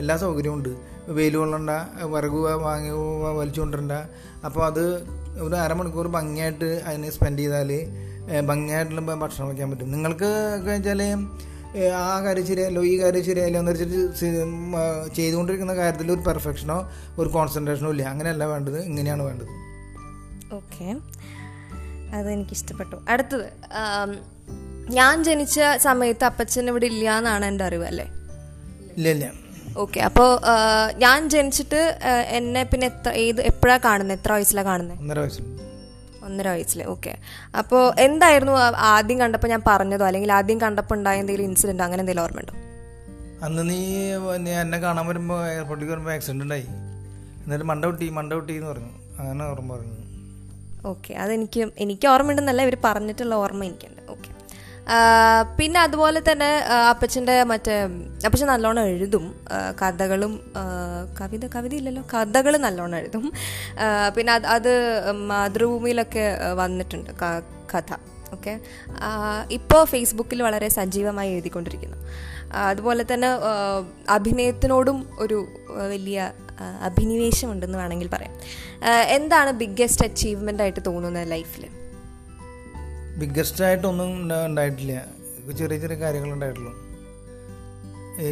എല്ലാ 0.02 0.16
സൗകര്യവും 0.24 0.58
ഉണ്ട്. 0.58 0.72
വെയിൽ 1.18 1.36
കൊള്ളണ്ട 1.38 1.72
വിറക് 2.14 2.40
വാങ്ങി 2.68 2.92
വലിച്ചു 3.40 3.62
കൊണ്ടിരണ്ട 3.62 3.96
അപ്പോൾ 4.48 4.64
അത് 4.70 4.84
ഒരു 5.46 5.56
അരമണിക്കൂർ 5.66 6.08
ഭംഗിയായിട്ട് 6.18 6.70
അതിന് 6.88 7.12
സ്പെൻഡ് 7.12 7.40
ചെയ്താൽ 7.40 7.72
ഭംഗിയായിട്ടുള്ള 8.50 9.02
ഭക്ഷണം 9.24 9.48
വയ്ക്കാൻ 9.48 9.70
പറ്റും. 9.72 9.92
നിങ്ങൾക്ക് 9.92 10.32
വെച്ചാൽ 10.68 11.02
ആ 12.06 12.22
കാര്യം 12.26 12.46
ശരിയല്ലോ 12.48 12.82
ഈ 12.92 12.94
കാര്യം 13.02 13.24
ശരിയല്ലോ 13.26 13.60
എന്ന് 13.60 13.72
വെച്ചിട്ട് 13.72 14.00
ചെയ്തുകൊണ്ടിരിക്കുന്ന 15.18 15.74
കാര്യത്തിൽ 15.76 16.12
ഒരു 16.12 16.22
പെർഫെക്ഷനോ 16.28 16.78
ഒരു 17.20 17.30
കോൺസെൻട്രേഷനോ 17.30 17.92
ഇല്ല. 17.92 18.04
അങ്ങനെയല്ല 18.14 18.46
വേണ്ടത് 18.54 18.80
ഇങ്ങനെയാണ് 18.90 19.24
വേണ്ടത്. 19.24 19.52
ഓക്കെ. 20.54 20.88
അതെനിക്ക് 22.18 22.54
ഇഷ്ടപ്പെട്ടു 22.58 22.98
അടുത്തത് 23.08 23.46
ഞാൻ 24.98 25.24
ജനിച്ച 25.24 25.60
സമയത്ത് 25.88 26.26
അപ്പച്ചൻ 26.30 26.70
ഇവിടെ 26.70 26.88
ഇല്ല 26.94 27.18
എന്നാണ് 27.18 27.46
എന്റെ 27.46 27.64
അറിവ് 27.64 27.86
അല്ലേ? 27.92 28.08
ഇല്ല 28.98 29.08
ഇല്ല. 29.16 29.26
ഓക്കെ. 29.78 30.00
അപ്പോൾ 30.02 30.30
ഞാൻ 30.98 31.30
ജനിച്ചിട്ട് 31.30 31.82
എന്നെ 32.38 32.64
പിന്നെ 32.64 32.88
എത്ര 32.88 33.12
ഏത് 33.26 33.42
എപ്പോഴാണ് 33.52 33.84
കാണുന്നത് 33.88 34.18
എത്ര 34.20 34.32
വയസ്സിലാണ് 34.34 34.68
കാണുന്നത് 34.72 35.00
ഒന്നര 35.04 35.20
ഒന്നര 36.32 36.50
വയസ്സിൽ 36.56 36.82
ഓക്കെ 36.94 37.14
അപ്പോൾ 37.62 37.84
എന്തായിരുന്നു 38.06 38.54
ആദ്യം 38.94 39.18
കണ്ടപ്പോൾ 39.24 39.52
ഞാൻ 39.54 39.64
പറഞ്ഞതോ? 39.68 40.06
അല്ലെങ്കിൽ 40.10 40.32
ആദ്യം 40.40 40.60
കണ്ടപ്പോൾ 40.66 40.98
ഉണ്ടായ 41.00 41.24
എന്തെങ്കിലും 41.24 41.48
ഇൻസിഡന്റ് 41.52 41.84
അങ്ങനെ 41.88 42.02
എന്തെങ്കിലും 42.04 42.26
ഓർമ്മയുണ്ടോ 42.28 42.56
അന്ന് 43.46 43.62
നീ 43.70 43.80
എന്നെ 44.64 44.78
കാണാൻ 44.78 45.06
വരുമ്പോൾ 45.08 45.40
എയർപോർട്ടിൽ 45.52 45.88
വരുമ്പോൾ 45.92 46.14
ആക്സിഡന്റ് 46.16 46.44
ഉണ്ടായി. 46.44 46.66
എന്നിട്ട് 47.44 47.66
മണ്ട 47.66 47.84
കുട്ടി 47.86 48.08
മണ്ട 48.18 48.32
കുട്ടി 48.34 48.54
എന്ന് 48.54 48.70
പറഞ്ഞു. 48.72 48.92
അങ്ങനെ 49.20 49.44
ഓർമ്മ 49.52 49.72
പറഞ്ഞു 49.76 49.98
ഓക്കെ 50.90 51.14
അതെനിക്ക് 51.14 51.62
എനിക്ക് 51.78 52.06
ഓർമ്മയുണ്ടെന്നല്ല 52.08 52.62
ഇവർ 52.68 52.78
പറഞ്ഞിട്ടുള്ള 52.86 53.34
ഓർമ്മ 53.44 53.64
എനിക്കുണ്ട്. 53.70 54.02
ഓക്കെ 54.14 54.31
പിന്നെ 55.58 55.80
അതുപോലെ 55.80 56.22
തന്നെ 56.32 56.58
അപ്പച്ചന്റെ 56.90 57.44
മറ്റേ 57.44 57.84
അപ്പച്ചൻ 58.26 58.48
നല്ലോണം 58.48 58.84
എഴുതും. 58.84 59.46
കഥകളും 59.82 60.54
കവിത 61.22 61.48
കവിത 61.48 61.74
ഇല്ലല്ലോ 61.74 62.04
കഥകൾ 62.14 62.58
നല്ലോണം 62.58 62.98
എഴുതും. 62.98 63.32
പിന്നെ 64.16 64.34
അത് 64.34 64.46
അത് 64.46 64.74
മാതൃഭൂമിയിലൊക്കെ 65.12 66.38
വന്നിട്ടുണ്ട് 66.54 67.12
കഥ. 67.76 67.92
ഓക്കെ? 68.34 68.60
ഇപ്പോൾ 69.52 69.84
ഫേസ്ബുക്കിൽ 69.86 70.44
വളരെ 70.44 70.68
സജീവമായി 70.68 71.32
എഴുതിക്കൊണ്ടിരിക്കുന്നു. 71.32 71.98
അതുപോലെ 72.54 73.06
തന്നെ 73.14 73.28
അഭിനയത്തിനോടും 74.10 75.10
ഒരു 75.20 75.48
വലിയ 75.90 76.32
അഭിനിവേശമുണ്ടെന്ന് 76.82 77.78
വേണമെങ്കിൽ 77.78 78.08
പറയാം. 78.08 78.34
എന്താണ് 79.08 79.52
ബിഗ്ഗസ്റ്റ് 79.52 80.06
അച്ചീവ്മെന്റ് 80.06 80.64
ആയിട്ട് 80.64 80.80
തോന്നുന്നത് 80.86 81.32
ലൈഫിൽ 81.32 81.81
ബിഗ്ഗസ്റ്റ് 83.18 83.64
ആയിട്ടൊന്നും 83.64 84.22
ഉണ്ടാ- 84.22 84.46
ഉണ്ടായിട്ടില്ല. 84.46 85.06
ചെറിയ 85.58 85.78
ചെറിയ 85.78 85.96
കാര്യങ്ങളുണ്ടായിട്ടുള്ളൂ. 85.96 86.92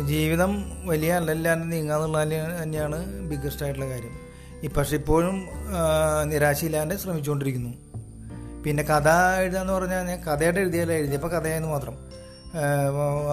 ജീവിതം 0.07 0.65
വലിയ 0.87 1.13
അല്ലല്ലാണ്ട് 1.13 1.71
നീങ്ങാന്നുള്ളത് 1.71 2.23
തന്നെയാണ് 2.63 3.29
ബിഗ്ഗസ്റ്റ് 3.29 3.63
ആയിട്ടുള്ള 3.63 3.89
കാര്യം 3.89 4.29
പക്ഷെ 4.69 4.95
ഇപ്പോഴും 4.95 5.47
നിരാശയില്ലാണ്ട് 6.23 6.95
ശ്രമിച്ചുകൊണ്ടിരിക്കുന്നു. 6.95 7.69
പിന്നെ 8.63 8.83
കഥ 8.83 9.09
എഴുതാന്ന് 9.39 9.73
പറഞ്ഞാൽ 9.73 10.03
ഞാൻ 10.03 10.23
കഥയായിട്ട് 10.23 10.59
എഴുതിയല്ല 10.59 10.93
എഴുതിയപ്പോൾ 10.93 11.27
കഥയായിരുന്നു 11.27 11.71
മാത്രം. 11.71 11.93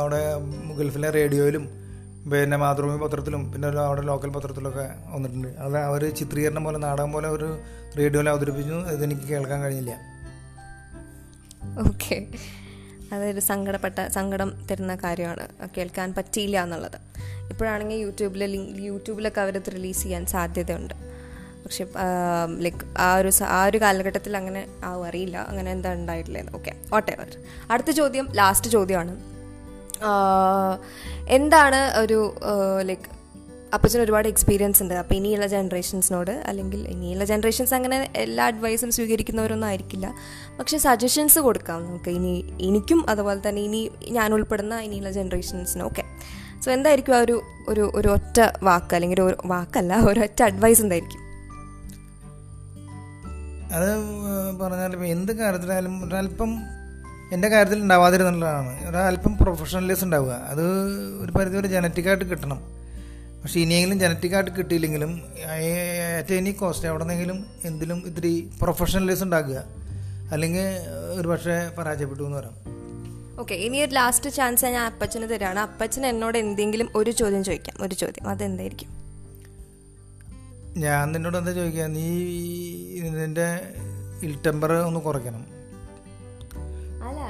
അവിടെ 0.00 0.38
ഗൾഫിലെ 0.76 1.11
റേഡിയോയിലും 1.11 1.68
പിന്നെ 2.32 2.56
മാതൃഭൂമി 2.56 2.98
പത്രത്തിലും 2.98 3.52
പിന്നെ 3.52 3.68
അവിടെ 3.68 4.00
ലോക്കൽ 4.00 4.28
പത്രത്തിലൊക്കെ 4.28 4.90
വന്നിട്ടുണ്ട്. 5.06 5.48
അത് 5.48 5.76
അവർ 5.76 6.14
ചിത്രീകരണം 6.14 6.64
പോലെ 6.64 6.78
നാടകം 6.78 7.12
പോലെ 7.12 7.28
ഒരു 7.28 7.59
റേഡിയോയിൽ 7.98 8.28
അവതരിപ്പിച്ചു. 8.28 8.72
അതെനിക്ക് 8.72 9.22
കേൾക്കാൻ 9.22 9.62
കഴിഞ്ഞില്ല. 9.62 10.15
ഓക്കെ. 11.87 12.18
അതൊരു 13.12 13.40
സങ്കടപ്പെട്ട 13.40 13.98
സങ്കടം 14.09 14.66
തരുന്ന 14.70 14.94
കാര്യമാണ്. 15.05 15.44
കേൾക്കാൻ 15.76 16.14
പറ്റിയില്ല 16.14 16.62
എന്നുള്ളത്. 16.62 16.98
ഇപ്പോഴാണെങ്കിൽ 17.50 17.96
യൂട്യൂബിൽ 17.96 18.44
ലിങ്ക് 18.44 18.81
യൂട്യൂബിലൊക്കെ 18.83 19.40
അവരത് 19.40 19.70
റിലീസ് 19.74 20.02
ചെയ്യാൻ 20.02 20.26
സാധ്യതയുണ്ട്. 20.26 20.94
പക്ഷെ 21.64 21.85
ലൈക്ക് 22.64 22.85
ആ 22.98 23.07
ഒരു 23.16 23.31
ആ 23.44 23.61
ഒരു 23.64 23.79
കാലഘട്ടത്തിൽ 23.79 24.37
അങ്ങനെ 24.37 24.62
ആവും 24.85 25.07
അറിയില്ല. 25.07 25.37
അങ്ങനെ 25.50 25.70
എന്താ 25.70 25.92
ഉണ്ടായിട്ടില്ല 25.94 26.42
ഓക്കെ 26.55 26.72
ഓട്ടെ 26.94 27.14
അടുത്ത 27.70 27.90
ചോദ്യം 27.90 28.29
ലാസ്റ്റ് 28.35 28.70
ചോദ്യമാണ്. 28.70 29.14
എന്താണ് 31.29 31.81
ഒരു 31.98 32.18
ലൈക്ക് 32.83 33.15
അപ്പച്ചന് 33.74 34.02
ഒരുപാട് 34.02 34.29
എക്സ്പീരിയൻസ് 34.29 34.83
ഉണ്ട്. 34.83 34.94
അപ്പോൾ 34.94 35.14
ഇനിയുള്ള 35.14 35.46
ജനറേഷൻസിനോട് 35.46 36.31
അല്ലെങ്കിൽ 36.31 36.88
ഇനിയുള്ള 36.88 37.24
ജനറേഷൻസ് 37.24 37.74
അങ്ങനെ 37.74 38.11
എല്ലാ 38.16 38.46
അഡ്വൈസും 38.46 38.92
സ്വീകരിക്കുന്നവരൊന്നും 38.92 39.66
ആയിരിക്കില്ല. 39.66 40.14
പക്ഷേ 40.59 40.79
സജഷൻസ് 40.79 41.38
കൊടുക്കാം 41.38 41.85
നമുക്ക്. 41.87 42.11
ഇനി 42.11 42.57
എനിക്കും 42.61 43.11
അതുപോലെ 43.11 43.48
തന്നെ 43.48 43.62
ഇനി 43.62 43.90
ഞാൻ 44.11 44.35
ഉൾപ്പെടുന്ന 44.35 44.74
ഇനിയുള്ള 44.81 45.11
ജനറേഷൻസിനും 45.11 45.87
ഒക്കെ 45.87 46.05
സോ 46.64 46.70
എന്തായിരിക്കും 46.70 47.14
ആ 47.16 47.18
ഒരു 47.18 47.42
ഒരു 47.68 47.92
ഒരു 47.94 48.09
ഒറ്റ 48.09 48.40
വാക്ക് 48.62 48.94
അല്ലെങ്കിൽ 48.94 49.22
ഒരു 49.22 49.37
വാക്കല്ല 49.44 49.94
ഒരൊറ്റ 49.94 50.42
അഡ്വൈസ് 50.42 50.83
എന്തായിരിക്കും? 50.83 51.22
അത് 53.72 53.88
പറഞ്ഞാൽ 54.61 55.07
എന്ത് 55.07 55.33
കാര്യത്തിലായാലും 55.33 56.05
ഒരല്പം 56.05 56.50
എന്റെ 57.33 57.48
കാര്യത്തിൽ 57.48 57.83
ഉണ്ടാവാതിരുന്നുള്ളതാണ് 57.83 58.72
ഒരല്പം 58.88 59.38
പ്രൊഫഷണലിസം 59.38 60.07
ഉണ്ടാവുക. 60.07 60.33
അത് 60.33 60.64
ഒരു 61.22 61.33
പരിധിവരെ 61.33 61.68
ജനറ്റിക്കായിട്ട് 61.68 62.24
കിട്ടണം. 62.24 62.61
പക്ഷേ 63.46 63.61
ഇനിയെങ്കിലും 63.61 64.00
ജനറ്റിക്കായിട്ട് 64.00 64.50
കിട്ടിയില്ലെങ്കിലും 64.50 65.11
അറ്റ് 66.18 66.35
എനി 66.35 66.50
കോസ്റ്റ് 66.50 66.87
എവിടെ 66.87 67.02
നിന്നെങ്കിലും 67.02 67.46
എന്തിലും 67.64 68.02
ഇത്തിരി 68.06 68.50
പ്രൊഫഷണലൈസ് 68.62 69.22
ഉണ്ടാക്കുക. 69.22 69.59
അല്ലെങ്കിൽ 70.32 70.64
ഒരു 71.20 71.28
പക്ഷേ 71.28 71.70
പരാജയപ്പെട്ടു 71.78 72.22
എന്ന് 72.22 72.38
പറയാം. 72.38 72.56
ഓക്കെ 73.40 73.54
ഇനി 73.54 73.76
ഒരു 73.76 73.94
ലാസ്റ്റ് 73.94 74.30
ചാൻസ് 74.30 74.64
ഞാൻ 74.64 74.87
അപ്പച്ചന് 74.87 75.28
തരാണ്. 75.30 75.59
അപ്പച്ചൻ 75.59 76.06
എന്നോട് 76.06 76.38
എന്തെങ്കിലും 76.38 76.88
ഒരു 76.94 77.11
ചോദ്യം 77.11 77.44
ചോദിക്കാം. 77.44 77.76
ഒരു 77.82 77.94
ചോദ്യം. 77.94 78.28
അതെന്തായിരിക്കും? 78.28 78.90
ഞാൻ 80.80 81.12
നിന്നോട് 81.12 81.38
എന്താ 81.38 81.52
ചോദിക്കുക? 81.52 81.85
നീ 81.85 82.11
നിന്റെ 83.00 83.61
ഇൽ 84.22 84.38
ടെമ്പർ 84.46 84.72
ഒന്ന് 84.72 85.00
കുറയ്ക്കണം. 85.00 85.46
അല്ല 87.06 87.20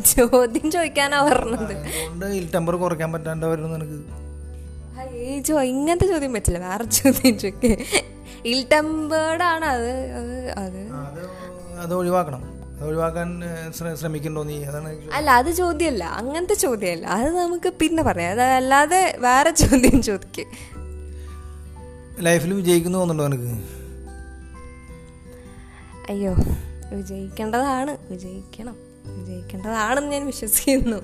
ചോദ്യം 0.00 0.70
ചോദിക്കാനാ 0.70 1.24
പറഞ്ഞത്. 1.32 1.76
അതുകൊണ്ട് 1.76 2.26
ഇൽ 2.26 2.50
ടെമ്പർ 2.54 2.76
കുറയ്ക്കാൻ 2.76 3.12
പറ്റാണ്ട് 3.12 3.46
വരുന്നു 3.46 3.74
നിനക്ക്. 3.76 4.25
ചോ 5.46 5.62
ഇങ്ങനത്തെ 5.62 6.06
ചോദ്യം 6.06 6.32
പറ്റില്ല. 6.32 6.58
വേറെ 6.58 6.84
ചോദ്യം 6.84 7.38
ചോദിക്കേ 7.38 7.84
ഇൽ 8.44 8.66
ടെമ്പേർഡ് 8.72 9.42
ആണ് 9.42 9.64
അത് 9.64 9.90
അത് 10.50 10.80
അത് 11.80 11.94
ഒഴിവാക്കണം 11.94 12.42
ഒഴിവാക്കാൻ 12.86 13.42
ശ്രമിക്കണ്ടോ 13.96 14.42
നീ? 14.42 14.64
അതാണ് 14.64 15.10
അല്ല 15.12 15.30
അത് 15.30 15.50
ചോദ്യമല്ല. 15.50 16.04
അങ്ങനത്തെ 16.04 16.54
ചോദ്യമല്ല. 16.54 17.06
അത് 17.06 17.38
നമുക്ക് 17.38 17.68
പിന്നെ 17.68 18.02
പറയാം. 18.02 18.32
അതല്ലാതെ 18.32 19.16
വേറെ 19.18 19.50
ചോദ്യം 19.50 20.02
ചോദിക്കേ. 20.02 20.44
ലൈഫിൽ 22.20 22.52
വിജയിക്കുന്നു 22.52 22.98
തോന്നുന്നുണ്ടോ 22.98 23.36
നിനക്ക്? 23.36 23.64
അയ്യോ 26.08 26.32
വിജയിക്കേണ്ടതാണ്. 26.92 27.96
വിജയിക്കണം. 28.10 28.76
വിജയിക്കേണ്ടതാണെന്ന് 29.18 30.10
ഞാൻ 30.12 30.26
വിശ്വസിക്കുന്നു. 30.26 30.96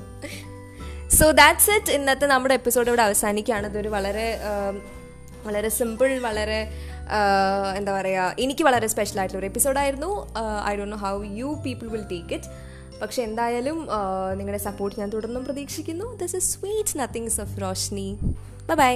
സോ 1.18 1.30
ദാറ്റ്സ് 1.30 1.70
ഇറ്റ് 1.70 1.92
ഇന്നത്തെ 1.92 2.26
നമ്മുടെ 2.26 2.54
എപ്പിസോഡ് 2.54 2.88
ഇവിടെ 2.88 3.02
അവസാനിക്കുകയാണ്. 3.02 3.66
ഇതൊരു 3.66 3.88
വളരെ 3.88 4.26
വളരെ 5.46 5.68
സിമ്പിൾ 5.68 6.18
വളരെ 6.18 6.58
എന്താ 7.76 7.92
പറയുക 8.00 8.34
എനിക്ക് 8.38 8.64
വളരെ 8.64 8.86
സ്പെഷ്യൽ 8.86 9.18
ആയിട്ടുള്ള 9.20 9.40
ഒരു 9.40 9.48
എപ്പിസോഡായിരുന്നു 9.50 10.10
I 10.68 10.72
don't 10.76 10.92
know 10.92 11.00
how 11.06 11.14
you 11.40 11.48
people 11.66 11.88
will 11.94 12.04
take 12.12 12.34
it 12.34 12.44
പക്ഷെ 13.02 13.20
എന്തായാലും 13.22 13.78
നിങ്ങളുടെ 14.38 14.62
സപ്പോർട്ട് 14.62 15.00
ഞാൻ 15.00 15.08
തുടർന്നും 15.08 15.44
പ്രതീക്ഷിക്കുന്നു. 15.44 16.16
This 16.16 16.36
is 16.36 16.48
sweet 16.54 16.98
nothings 16.98 17.40
of 17.40 17.54
Roshni 17.62 18.08
bye 18.80 18.92